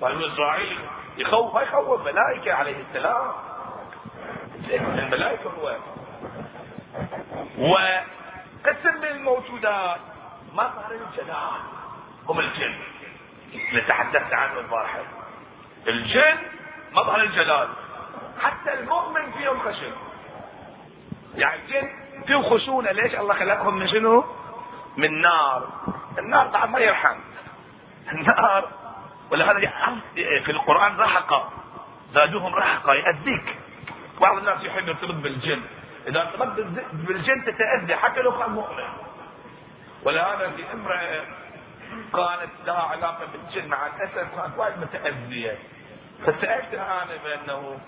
[0.00, 0.78] قالوا إسرائيل
[1.18, 2.06] يخوف ما يخوف.
[2.06, 3.32] ملائكة عليه السلام.
[4.70, 5.76] الملائكة هو
[7.58, 10.00] وقسم من الموجودات
[10.52, 11.60] مظهر الجلال
[12.28, 12.78] هم الجن.
[13.70, 14.98] اللي تحدثت عنه البارحه
[15.88, 16.38] الجن
[16.92, 17.68] مظهر الجلال.
[18.40, 19.92] حتى المؤمن فيهم خشن.
[21.34, 21.90] يعني الجن
[22.26, 22.92] فيهم خشونة.
[22.92, 24.24] ليش الله خلقهم من شنو؟
[24.96, 25.68] من نار.
[26.18, 27.20] النار طبعا ما يرحم.
[28.12, 28.68] النار.
[29.30, 29.72] ولهذا
[30.14, 31.50] في القرآن رحقة.
[32.14, 33.56] زادوهم رحقة يأذيك.
[34.20, 35.62] بعض الناس يحب يرتبط بالجن.
[36.06, 38.88] إذا ارتبطت بالجن تتأذي حتى لو كان مؤمن.
[40.04, 41.24] ولهذا في أمرأة
[41.90, 45.58] كانت لها علاقة بالجن مع الأسف كانت وايد متأذية.
[46.26, 47.78] فسألتها أنا بأنه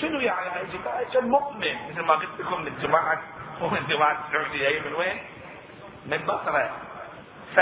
[0.00, 1.76] شنو يعني؟ هاي الجماعة مؤمن.
[1.90, 3.22] مثل ما قلت لكم من جماعة
[3.60, 5.18] مو من جماعة السعودية هي من وين؟
[6.06, 6.70] من بصرة.
[7.56, 7.60] ف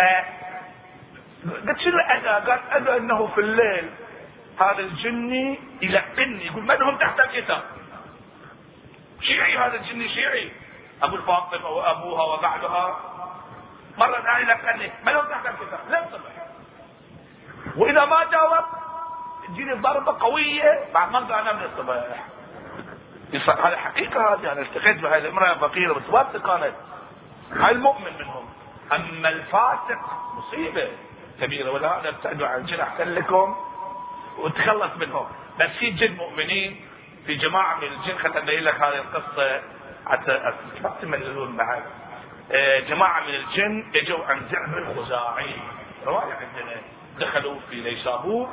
[1.68, 3.90] قلت شنو أذى؟ قال أذى أنه في الليل
[4.60, 7.62] هذا الجني يلقني يقول من هم تحت الكتاب؟
[9.20, 10.52] شيعي هذا الجني شيعي.
[11.02, 13.00] أبو الفاطمة وأبوها وبعدها.
[13.98, 16.06] مرة ثانية يلقني من هم تحت الكتاب لا
[17.76, 18.64] وإذا ما جاوب
[19.48, 20.88] تجيني ضربة قوية.
[20.94, 22.26] بعد ما أقدر انام الصباح.
[23.66, 26.74] هذا حقيقة هذه أنا التقيت بهذه الامراه فقيره واثقه كانت
[27.52, 28.48] هاي المؤمن منهم.
[28.92, 30.00] أما الفاسق
[30.34, 30.88] مصيبة
[31.40, 31.70] كبيرة.
[31.70, 33.56] ولهذا ابتعدوا عن الجن أحسن لكم.
[34.38, 35.26] وتخلص منهم.
[35.60, 36.85] بس في جن مؤمنين
[37.26, 39.60] في جماعة من الجن خليني ابين لك هذه القصة
[40.06, 40.52] حتى
[41.02, 41.82] تمللون بعد.
[42.52, 45.54] آه، جماعة من الجن إجوا عن زعم الخزاعي.
[46.06, 46.76] رواية عندنا.
[47.18, 48.48] دخلوا في نيسابور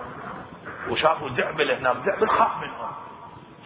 [0.90, 2.92] وشافوا ذئب هناك ذئب خاف منهم.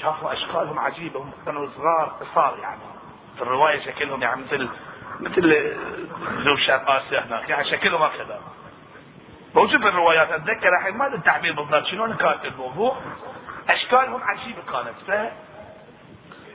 [0.02, 1.20] شافوا أشكالهم عجيبة.
[1.20, 2.82] هم كانوا صغار قصار يعني.
[3.36, 4.70] في الرواية شكلهم يعني مثل
[5.20, 5.76] مثل
[6.43, 7.50] ذو شرق آسيا هناك.
[7.50, 8.41] يعني شكلهم هكذا.
[9.56, 10.32] موجود في الروايات.
[10.32, 11.86] أتذكر الحين ما التعبير بالضبط.
[11.86, 12.98] شنو كانت الموضوع؟
[13.69, 15.34] أشكالهم عجيبه كانت ف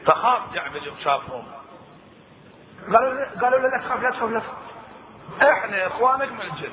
[0.07, 0.43] فخاف
[0.87, 1.45] يوم شافهم.
[2.93, 5.53] قالوا قالوا له لا تخاف لا تخاف لا تخاف.
[5.53, 6.73] إحنا إخوانك من الجن.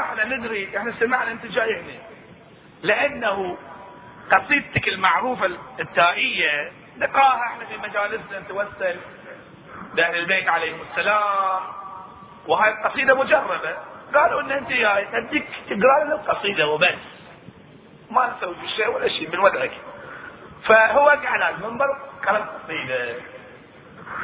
[0.00, 2.02] إحنا ندري إحنا سمعنا أنت جاي هنا.
[2.82, 3.56] لأنه
[4.32, 5.50] قصيدتك المعروفة
[5.80, 8.96] التائية نقراها إحنا في مجالسنا نتوسل
[9.94, 11.62] بأهل البيت عليهم السلام.
[12.46, 13.76] وهاي القصيدة مجربة.
[14.14, 16.94] قالوا إن أنت جاي أديك تقرأ لنا القصيدة وبس.
[18.10, 19.72] ما نسوي شيء ولا شيء من وضعك.
[20.64, 21.86] فهو قاعد على المنبر
[22.26, 23.14] قرا القصيدة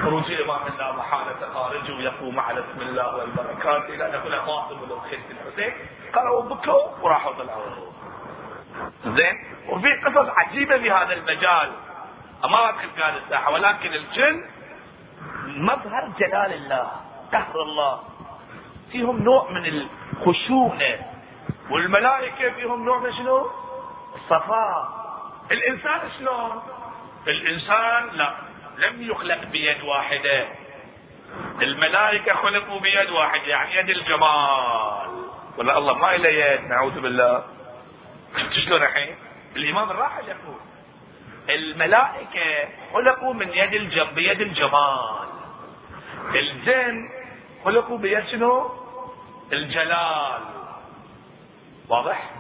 [0.03, 5.01] خروج الامام الله محالة خارج ويقوم على بسم الله والبركات إلى أن يكون فاطمه لو
[5.31, 5.73] الحسين.
[6.15, 7.93] قالوا بكوا وراحوا طلعوا.
[9.05, 9.35] زين؟
[9.69, 11.73] وفي قصص عجيبة في هذا المجال.
[12.45, 14.45] ما ادخل قال الساحة ولكن الجن
[15.47, 16.91] مظهر جلال الله
[17.33, 18.01] قهر الله.
[18.93, 20.99] فيهم نوع من الخشونة.
[21.71, 23.51] والملائكة فيهم نوع من شنو؟
[24.15, 25.01] الصفاء
[25.51, 26.63] الإنسان شلون؟
[27.27, 28.35] الإنسان لا
[28.79, 30.49] لم يخلق بيد واحدة.
[31.63, 35.25] الملائكة خلقوا بيد واحدة يعني يد الجمال.
[35.59, 37.45] ولا الله ما إلى يد نعوذ بالله.
[38.67, 39.17] شلون الحين؟
[39.57, 40.61] الإمام الراحل يقول
[41.49, 45.29] الملائكة خلقوا من يد الجم بيد الجمال.
[46.35, 47.09] الجن
[47.65, 48.71] خلقوا بيد شنو؟
[49.53, 50.43] الجلال.
[51.89, 52.31] واضح؟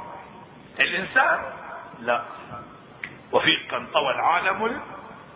[0.80, 1.59] الإنسان
[2.00, 2.22] لا.
[3.32, 3.56] وفي
[3.92, 4.80] طوى العالم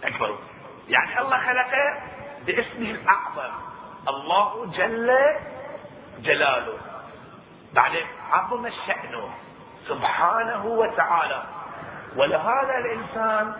[0.03, 0.39] الأكبر.
[0.89, 2.03] يعني الله خلقه
[2.47, 3.53] باسمه الأعظم.
[4.09, 5.19] الله جل
[6.19, 6.79] جلاله.
[7.73, 9.31] بعدين عظم شأنه.
[9.89, 11.43] سبحانه وتعالى.
[12.17, 13.55] ولهذا الإنسان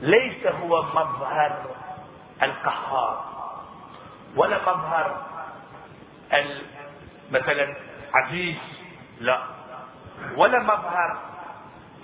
[0.00, 1.52] ليس هو مظهر
[2.42, 3.24] القهار.
[4.36, 5.22] ولا مظهر
[7.30, 7.74] مثلا
[8.14, 8.56] عزيز.
[9.20, 9.42] لا.
[10.36, 11.29] ولا مظهر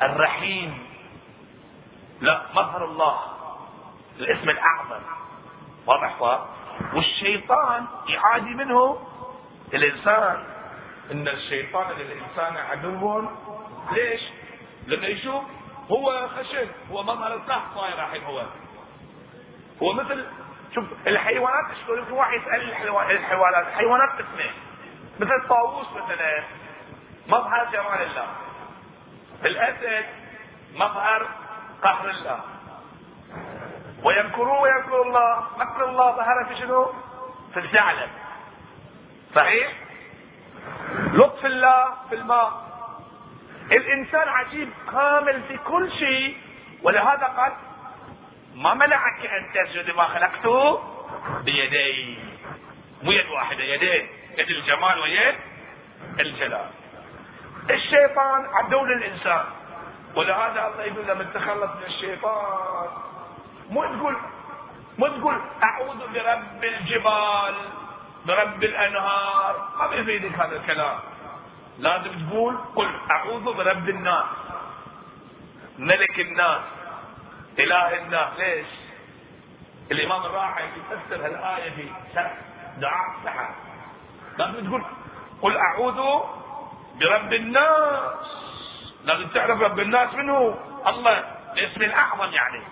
[0.02, 0.86] الرحيم.
[2.20, 3.18] لا مظهر الله.
[4.18, 5.00] الاسم الأعظم.
[5.86, 6.40] واضح
[6.94, 8.98] والشيطان يعادي منه
[9.74, 10.44] الإنسان.
[11.12, 13.28] إن الشيطان للإنسان عدو.
[13.92, 14.20] ليش؟
[14.86, 15.44] لأنه يشوف
[15.90, 18.42] هو خشن هو مظهر الصح صاير الحين هو.
[19.82, 20.26] هو مثل
[20.74, 23.66] شوف الحيوانات شلون يمكن واحد يسأل الحيوانات.
[23.66, 24.52] الحيوانات قسمين
[25.20, 26.44] مثل الطاووس مثلا.
[27.28, 28.26] مظهر جمال الله.
[29.44, 30.06] الاسد
[30.74, 31.26] مظهر
[31.82, 32.40] قهر الله.
[34.02, 35.46] ويمكرون ويمكر الله.
[35.58, 36.92] مكر الله ظهر في شنو؟
[37.54, 38.10] في الثعلب
[39.34, 39.72] صحيح؟
[41.12, 42.66] لطف الله في الماء.
[43.72, 46.36] الإنسان عجيب كامل في كل شيء.
[46.82, 47.52] ولهذا قال
[48.54, 50.82] ما منعك أن تسجد ما خلقته
[51.44, 52.18] بيدي.
[53.02, 54.08] مو يد واحدة يدين.
[54.38, 55.34] يد الجمال ويد
[56.20, 56.70] الجلال.
[57.70, 59.44] الشيطان عدو للإنسان.
[60.14, 62.88] ولهذا الله يقول لما تخلص من الشيطان
[63.70, 64.16] مو تقول
[64.98, 67.54] مو تقول أعوذ برب الجبال
[68.26, 69.68] برب الأنهار.
[69.78, 70.98] ما بيفيدك هذا الكلام.
[71.78, 74.24] لازم تقول قل أعوذ برب الناس.
[75.78, 76.62] ملك الناس
[77.58, 78.28] إله الناس.
[78.38, 78.66] ليش؟
[79.90, 81.88] الإمام الراحل يفسر هالآية في
[82.76, 83.54] دعاء السحر
[84.38, 84.84] لازم تقول
[85.42, 86.00] قل أعوذ
[87.00, 88.26] برب الناس.
[89.04, 90.58] لازم تعرف رب الناس منه.
[90.86, 92.62] الله الاسم الأعظم يعني.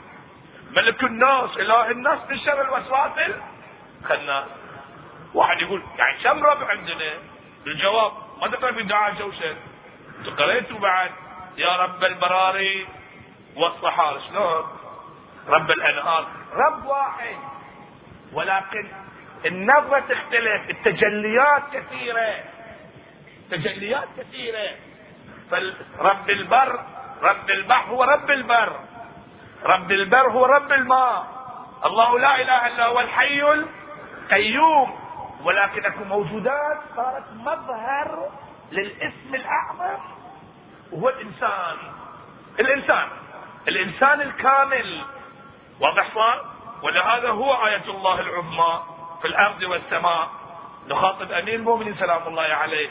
[0.76, 3.12] ملك الناس إله الناس من شر الوسواس
[4.02, 4.44] الخناس
[5.34, 7.12] واحد يقول يعني كم رب عندنا؟
[7.66, 9.56] الجواب ما تقرأ في دعاء الجوشن
[10.38, 11.10] قريته بعد؟
[11.56, 12.86] يا رب البراري
[13.56, 14.64] والصحار شلون؟
[15.48, 16.26] رب الأنهار.
[16.52, 17.36] رب واحد.
[18.32, 18.88] ولكن
[19.46, 22.53] النظرة تختلف التجليات كثيرة.
[23.50, 24.70] تجليات كثيرة.
[25.50, 26.80] فرب البر
[27.22, 28.72] رب البحر هو رب البر.
[29.64, 31.26] رب البر هو رب الماء.
[31.86, 34.98] الله لا إله إلا هو الحي القيوم.
[35.44, 38.30] ولكن اكو موجودات صارت مظهر
[38.72, 40.00] للإسم الأعظم
[40.92, 41.76] وهو الإنسان.
[42.60, 43.08] الإنسان
[43.68, 45.04] الإنسان الكامل.
[45.80, 46.44] واضح صار
[46.82, 48.82] ولهذا هو آية الله العظمى
[49.22, 50.30] في الأرض والسماء؟
[50.88, 52.88] نخاطب أمير المؤمنين سلام الله عليه.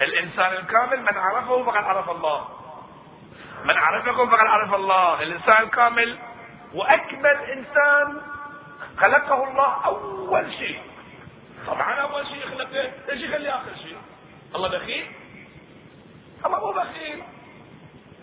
[0.00, 2.48] الإنسان الكامل من عرفه فقد عرف الله.
[3.64, 5.22] من عرفكم فقد عرف الله.
[5.22, 6.18] الإنسان الكامل
[6.74, 8.22] وأكمل إنسان
[8.98, 10.80] خلقه الله أول شيء.
[11.66, 12.92] طبعا أول شيء خلقه.
[13.08, 13.96] ليش يخلي آخر شيء؟
[14.54, 15.06] الله بخيل.
[16.46, 17.22] الله مو بخيل.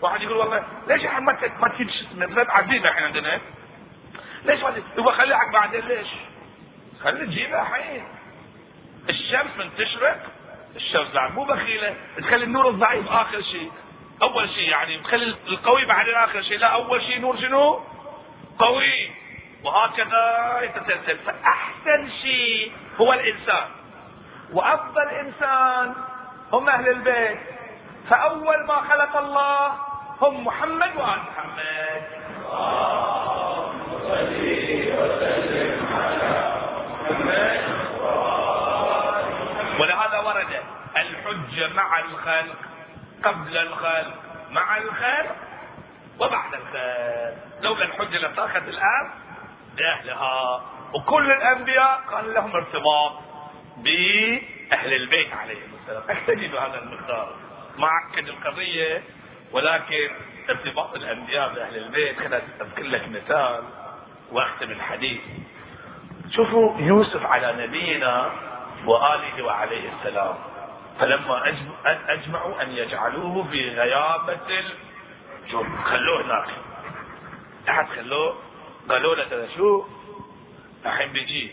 [0.00, 3.40] واحد يقول والله ليش يا ما ما اسمه عزيمه إحنا عندنا.
[4.44, 4.60] ليش
[4.98, 6.08] يبغى خليك بعدين ليش؟
[7.02, 8.08] خلي تجيبها الحين.
[9.10, 10.37] الشمس من تشرق
[10.76, 11.96] الشمس بعد مو بخيلة.
[12.18, 13.72] تخلي النور الضعيف آخر شيء.
[14.22, 16.58] أول شيء يعني تخلي القوي بعدين آخر شيء.
[16.58, 17.80] لا أول شيء نور شنو؟
[18.58, 19.10] قوي.
[19.64, 21.18] وهكذا يتسلسل.
[21.18, 23.66] فأحسن شيء هو الإنسان.
[24.52, 25.94] وأفضل إنسان
[26.52, 27.38] هم أهل البيت.
[28.10, 29.72] فأول ما خلق الله
[30.20, 32.02] هم محمد وآل محمد.
[34.98, 36.32] وسلم على
[37.02, 37.62] محمد
[39.80, 40.52] ولهذا ورد
[41.66, 42.56] مع الخلق
[43.24, 44.14] قبل الخلق
[44.50, 45.36] مع الخلق
[46.20, 49.10] وبعد الخلق لولا الحجة لطاقت الأرض
[49.76, 50.62] بأهلها
[50.94, 53.12] وكل الأنبياء كان لهم ارتباط
[53.76, 56.02] بأهل البيت عليهم السلام.
[56.08, 57.34] اكتفي بهذا المقدار.
[57.78, 59.02] ما أكد القضية
[59.52, 60.10] ولكن
[60.50, 62.18] ارتباط الأنبياء بأهل البيت.
[62.18, 63.62] خليني أذكر لك مثال
[64.32, 65.20] وأختم الحديث.
[66.30, 68.30] شوفوا يوسف على نبينا
[68.86, 70.34] وآله وعليه السلام.
[70.98, 71.54] فلما
[72.08, 76.48] أجمعوا أن يجعلوه في غيابة الجب خلوه هناك.
[77.66, 78.36] تحت خلوه؟
[78.88, 79.84] قالوا له ترى شو؟
[80.86, 81.52] الحين بيجي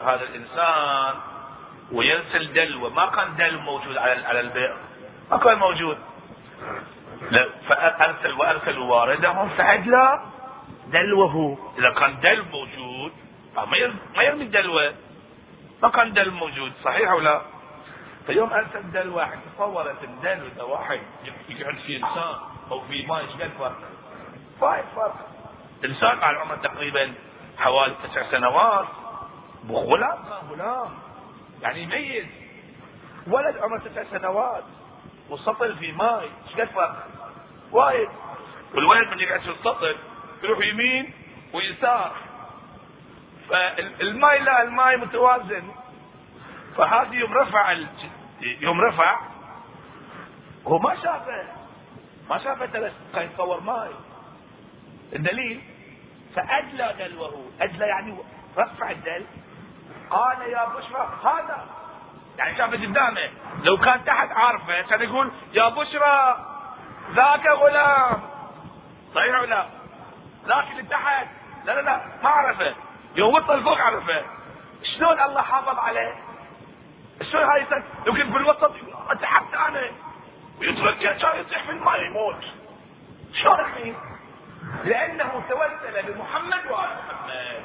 [0.00, 1.14] هذا الإنسان
[1.92, 4.76] وينسى الدلو ما كان دلو موجود على على البئر
[5.30, 5.98] ما كان موجود.
[7.68, 10.20] فأرسل وأرسلوا واردهم فادلى
[10.86, 13.12] دلوه إذا كان دلو موجود
[14.16, 14.94] ما يرمي الدلوة.
[15.82, 17.55] ما كان دلو موجود صحيح أو لا؟
[18.26, 21.00] فيوم ارسل دلو واحد تصورت الدلو ده واحد.
[21.48, 22.34] يقعد في إنسان
[22.70, 23.78] أو في ماء إيش قد فرق؟
[24.60, 25.28] فايد فرق.
[25.84, 27.14] إنسان على العمر تقريبا
[27.58, 28.86] حوالي تسع سنوات
[29.70, 30.18] غلام
[30.50, 30.98] غلام.
[31.62, 32.26] يعني يميز
[33.26, 34.64] ولد عمره تسع سنوات
[35.30, 36.22] وسطل في ماء.
[36.22, 37.06] إيش قد فرق؟
[37.72, 38.08] وايد
[38.74, 39.96] والولد من يقعد في السطل
[40.42, 41.12] يروح يمين
[41.52, 42.12] ويسار.
[43.48, 45.72] فالماء لا الماء متوازن.
[46.76, 47.72] فهذه يوم رفع
[48.40, 49.20] يوم رفع
[50.66, 51.44] هو ما شافه
[52.30, 52.66] ما شافه
[53.12, 53.90] كان يتصور ماي.
[55.12, 55.60] الدليل
[56.34, 58.16] فأدلى دلوه أدلى يعني
[58.58, 59.26] رفع الدل.
[60.10, 61.66] قال يا بشرى هذا.
[62.38, 63.30] يعني شافه قدامه.
[63.62, 66.46] لو كان تحت عارفه كان يقول يا بشرى
[67.14, 68.20] ذاك غلام.
[69.14, 69.66] صحيح ولا
[70.46, 71.26] ذاك اللي تحت.
[71.64, 72.74] لا لا لا ما عرفه.
[73.16, 74.24] يوم وصل فوق عرفه.
[74.82, 76.25] شلون الله حافظ عليه؟
[77.32, 77.66] شلون هاي
[78.06, 78.72] يمكن في الوسط
[79.20, 79.90] تحت أنا
[80.60, 82.44] ويترجى كان يطيح في الماء يموت.
[83.32, 83.94] شلون الحين؟
[84.84, 87.62] لأنه توسل بمحمد وآل محمد.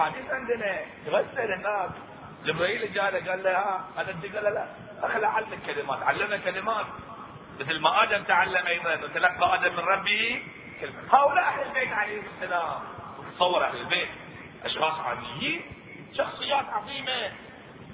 [0.00, 1.90] حديث عندنا يغسل الناس.
[2.44, 4.66] جبريل جاء قال له ها أنا قال له لا.
[5.02, 6.02] اخلى علمك كلمات.
[6.02, 6.86] علمنا كلمات.
[7.60, 10.42] مثل ما آدم تعلم أيضا وتلقى آدم من ربه
[11.12, 12.80] هؤلاء أهل البيت عليهم السلام.
[13.36, 14.08] تصور أهل البيت
[14.64, 15.62] أشخاص عاديين
[16.18, 17.32] شخصيات عظيمة.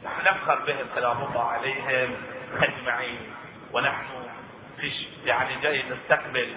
[0.05, 2.15] نحن نفخر بهم سلام الله عليهم
[2.61, 3.19] أجمعين.
[3.73, 4.05] ونحن
[4.81, 4.93] في
[5.25, 6.57] يعني جاي نستقبل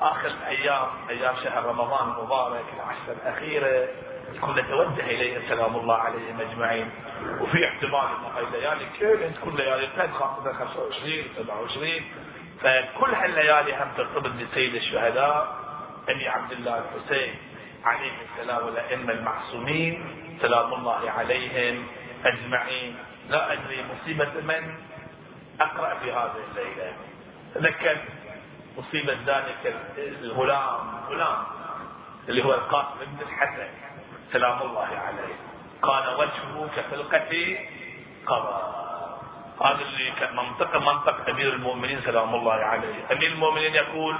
[0.00, 3.88] آخر أيام أيام شهر رمضان المبارك العشر الأخيرة.
[4.34, 6.90] تكون نتوجه إليهم سلام الله عليهم أجمعين.
[7.40, 12.02] وفي احتمال ان هاي الليالي كلها تكون ليالي القدر خاصة 25 27
[12.60, 15.61] فكل هالليالي هم ترتبط بسيد الشهداء.
[16.08, 17.34] أبي عبد الله الحسين
[17.84, 19.94] عليه السلام والأئمة المعصومين
[20.42, 21.86] سلام الله عليهم
[22.24, 22.96] أجمعين.
[23.28, 24.74] لا أدري مصيبة من؟
[25.60, 26.92] أقرأ في هذه الليلة.
[27.54, 27.96] تذكر
[28.78, 31.44] مصيبة ذلك الغلام غلام
[32.28, 33.68] اللي هو القاسم بن الحسن.
[34.32, 35.34] سلام الله عليه.
[35.82, 37.58] كان وجهه كخلقه
[38.26, 38.82] قمر
[39.62, 42.94] هذا اللي منطقه منطق أمير المؤمنين سلام الله عليه.
[43.12, 44.16] أمير المؤمنين يقول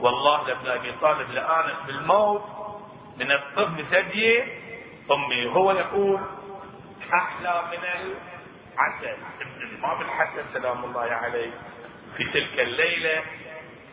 [0.00, 2.42] والله لابن أبي طالب لآنس بالموت
[3.16, 4.42] من الطب بثدي
[5.10, 6.20] أمي هو يقول
[7.14, 11.50] أحلى من العسل ابن الإمام الحسن سلام الله عليه
[12.16, 13.22] في تلك الليلة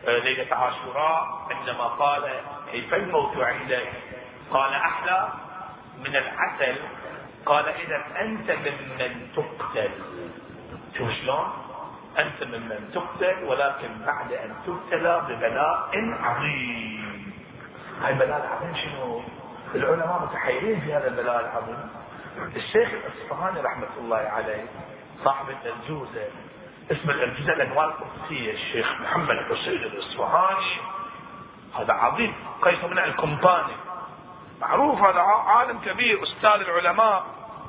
[0.06, 2.40] آه، ليلة عاشوراء عندما قال
[2.72, 3.88] كيف الموت عندك؟
[4.50, 5.32] قال أحلى
[5.98, 6.76] من العسل
[7.46, 9.90] قال إذا أنت ممن تقتل
[10.98, 11.65] شوف شلون؟
[12.18, 15.90] أنت ممن تقتل ولكن بعد أن تبتلى ببلاء
[16.22, 17.32] عظيم.
[18.02, 19.22] هاي البلاء العظيم شنو؟
[19.74, 21.90] العلماء متحيرين في هذا البلاء العظيم.
[22.56, 24.64] الشيخ الاصفهاني رحمة الله عليه
[25.24, 26.28] صاحب الارجوزه
[26.90, 30.76] اسم الارجوزه الأنوار القدسية الشيخ محمد حسين الاصفهاني
[31.78, 33.72] هذا عظيم قيس من الكومباني
[34.60, 37.26] معروف هذا عالم كبير أستاذ العلماء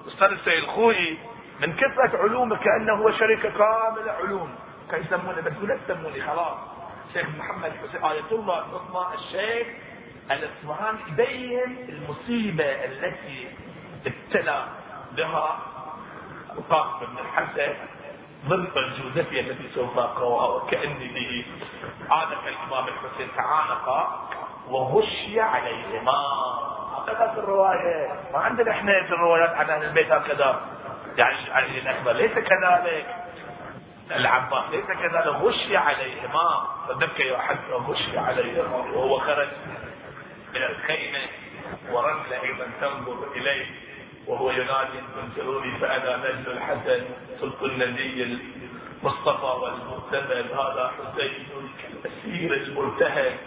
[0.07, 1.17] أستاذ السيد الخوي
[1.61, 4.55] من كثرة علومه كأنه هو شركة كاملة علوم.
[4.91, 6.57] كان يسمونه؟ بس لا تسموني خلاص.
[7.13, 9.67] شيخ محمد حسين آية الله العظمى الشيخ
[10.31, 13.47] الاصفهاني يبين المصيبة التي
[14.05, 14.65] ابتلى
[15.11, 15.59] بها
[16.57, 17.73] القاسم بن الحسن
[18.47, 21.45] ضد الجوزفية التي سوف أقرأها وكأني به
[22.09, 24.09] عانق الإمام الحسين تعانق
[24.69, 26.21] وغشي عليهما.
[26.97, 28.19] هكذا في الرواية.
[28.33, 30.61] ما عندنا إحنا في الروايات عن أهل البيت هكذا.
[31.17, 32.11] يعني علي الأكبر.
[32.11, 33.05] ليس كذلك.
[34.11, 35.27] العباس ليس كذلك.
[35.27, 39.47] غشي عليهما فبكى حتى غشي عليهما وهو خرج
[40.53, 41.19] من الخيمة
[41.91, 43.65] ورمله أيضا تنظر إليه.
[44.27, 47.05] وهو ينادي انتظروني فأنا نجل الحسن
[47.41, 48.39] صدق النبي
[49.03, 51.47] المصطفى والمرتبى هذا حسين
[51.93, 53.37] الأسير المرتهن.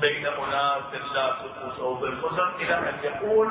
[0.00, 0.82] بين أناس
[1.14, 3.48] لا تفوزوا بالحزن إلى أن يقول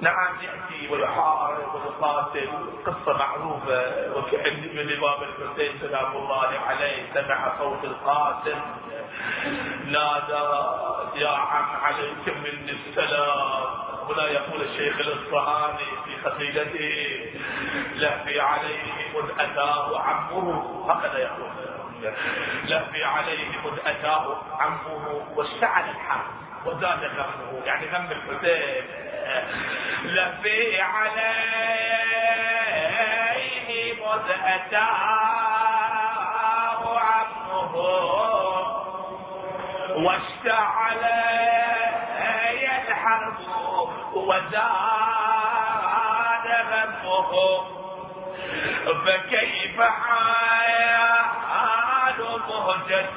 [0.00, 2.48] نعم يأتي ويحارب ويقاتل
[2.86, 3.82] قصة معروفة
[4.16, 8.56] وكأن من الامام الحسين سلام الله عليه سمع صوت القاتل.
[9.86, 10.44] نادى
[11.14, 13.66] يا عم عليك من السلام.
[14.08, 17.30] هنا يقول الشيخ الإصفهاني في قصيدته
[17.94, 18.82] لهفي عليه
[19.14, 21.69] مذ اتاه عمه هكذا يقول.
[22.64, 26.26] لهفي عليه مذ أتاه عمه واشتعل الحرب
[26.66, 28.84] وزاد غمه يعني غم الحسين.
[30.04, 30.80] لفي
[32.80, 34.88] عليه مذ أتاه
[37.00, 37.74] عمه
[39.96, 41.04] واشتعل
[42.88, 43.40] الحرب
[44.14, 44.60] وزاد
[46.70, 47.32] غمه
[49.06, 50.99] فكيف حال
[52.20, 53.16] مهجة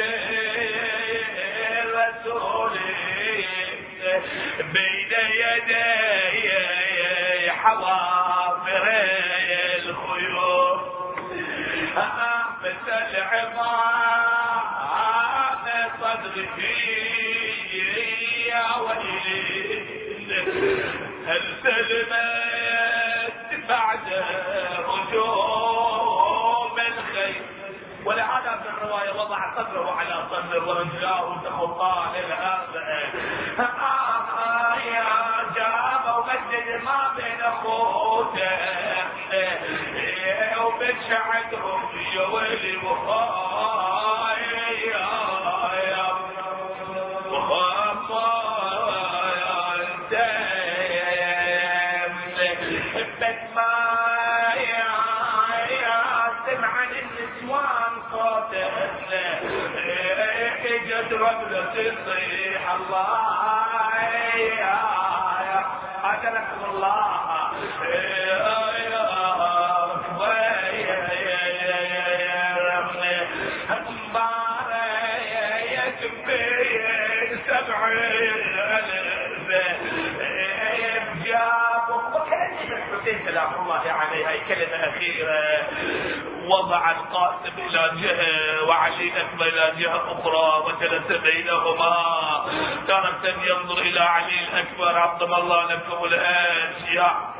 [1.83, 2.73] الرسول
[4.73, 5.91] بين يدي
[7.51, 8.85] حوافر
[9.75, 10.79] الخيول
[12.63, 13.91] مثل العظام
[16.01, 16.59] صدره
[18.47, 19.60] يا ويلي.
[21.27, 23.99] هل سلمت بعد
[24.87, 27.41] هجوم الخيل
[28.05, 32.75] ولهذا في الرواية وضع صدره على صدره ورجلاه تخطان الأرض
[34.85, 35.13] يا
[35.55, 38.57] جاب ومجد ما بين خوته.
[40.65, 41.81] وبين شعرهم
[42.15, 42.77] يا ويلي
[62.91, 64.03] تصيح الله
[64.59, 64.75] يا
[65.47, 65.65] يا
[66.03, 67.21] اجلكم الله
[83.25, 85.67] سلام الله عليه هاي كلمة أخيرة
[86.47, 91.95] وضع القاسم إلى جهة أكبر إلى جهة أخرى وجلس بينهما.
[92.87, 97.31] تارة ينظر إلى علي الأكبر عظم الله لكم الأشياء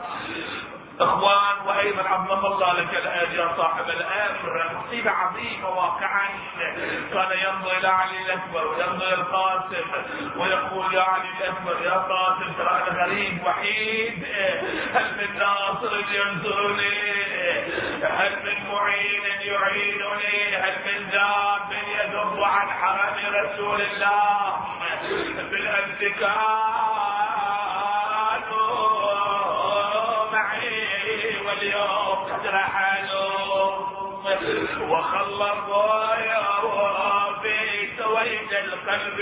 [0.99, 4.71] إخوان وأيضا عظم الله لك الاجر صاحب الأمر.
[4.75, 6.29] مصيبة عظيمة واقعا.
[7.13, 9.85] كان ينظر إلى علي الأكبر وينظر إلى القاسم
[10.37, 14.25] ويقول يا علي الأكبر يا قاسم ترى أنا غريب وحيد.
[14.93, 17.20] هل من ناصر ينصرني
[18.03, 24.57] هل من معين يعينني هل من ذاب يذب عن حرم رسول الله؟
[25.51, 25.99] بالامس
[28.41, 33.41] كانوا معي واليوم قد رحلوا.
[35.41, 36.45] الرايا
[37.41, 37.57] في
[37.97, 39.19] سويد القلب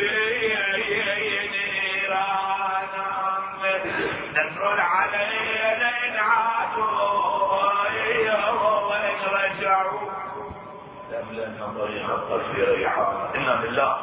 [1.51, 3.07] نيرانا.
[4.35, 5.58] نزر علينا
[11.79, 13.97] طريق الطرف ريحانا إنا لله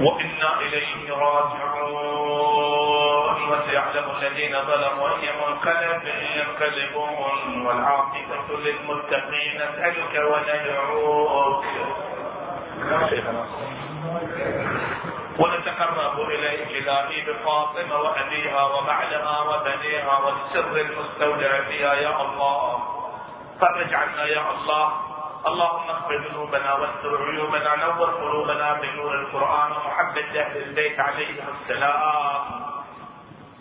[0.00, 2.52] وإنا إليه راجعون.
[3.52, 6.02] وسيعلم الذين ظلموا أي منقلب
[6.36, 7.66] ينقلبون.
[7.66, 11.64] والعاقبة للمتقين نسألك وندعوك
[15.38, 22.78] ونتقرب إليك إلهي بفاطمة وأبيها وبعلها وبنيها والسر المستودع فيها يا الله.
[23.60, 25.11] فرج عنا يا الله
[25.46, 32.42] اللهم اغفر ذنوبنا واستر عيوبنا نور قلوبنا بنور القرآن ومحبه أهل البيت عليهم السلام.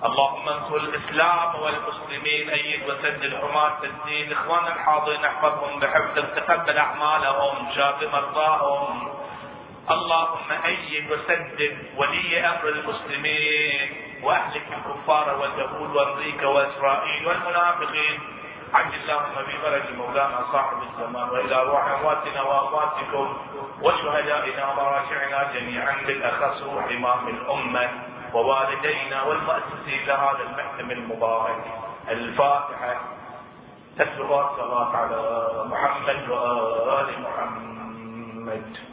[0.05, 4.31] اللهم انصر الإسلام والمسلمين أيد وسدد حماة الدين.
[4.31, 9.13] اخواننا الحاضرين احفظهم بحفظك تقبل أعمالهم شاف مرضاهم.
[9.91, 13.89] اللهم أيد وسدد ولي أمر المسلمين
[14.23, 18.40] وأهلك الكفار واليهود وامريكا واسرائيل والمنافقين.
[18.73, 21.29] عجل اللهم بفرج مولانا صاحب الزمان.
[21.29, 23.37] وإلى روح أمواتنا وأمواتكم
[23.81, 27.89] وشهدائنا ومراجعنا جميعا بالأخص روح إمام الأمة
[28.33, 31.63] ووالدينا والمؤسسين لهذا المحكم المبارك.
[32.09, 32.95] الفاتحة.
[33.97, 35.21] تتلو الصلاة على
[35.67, 38.90] محمد وآل محمد.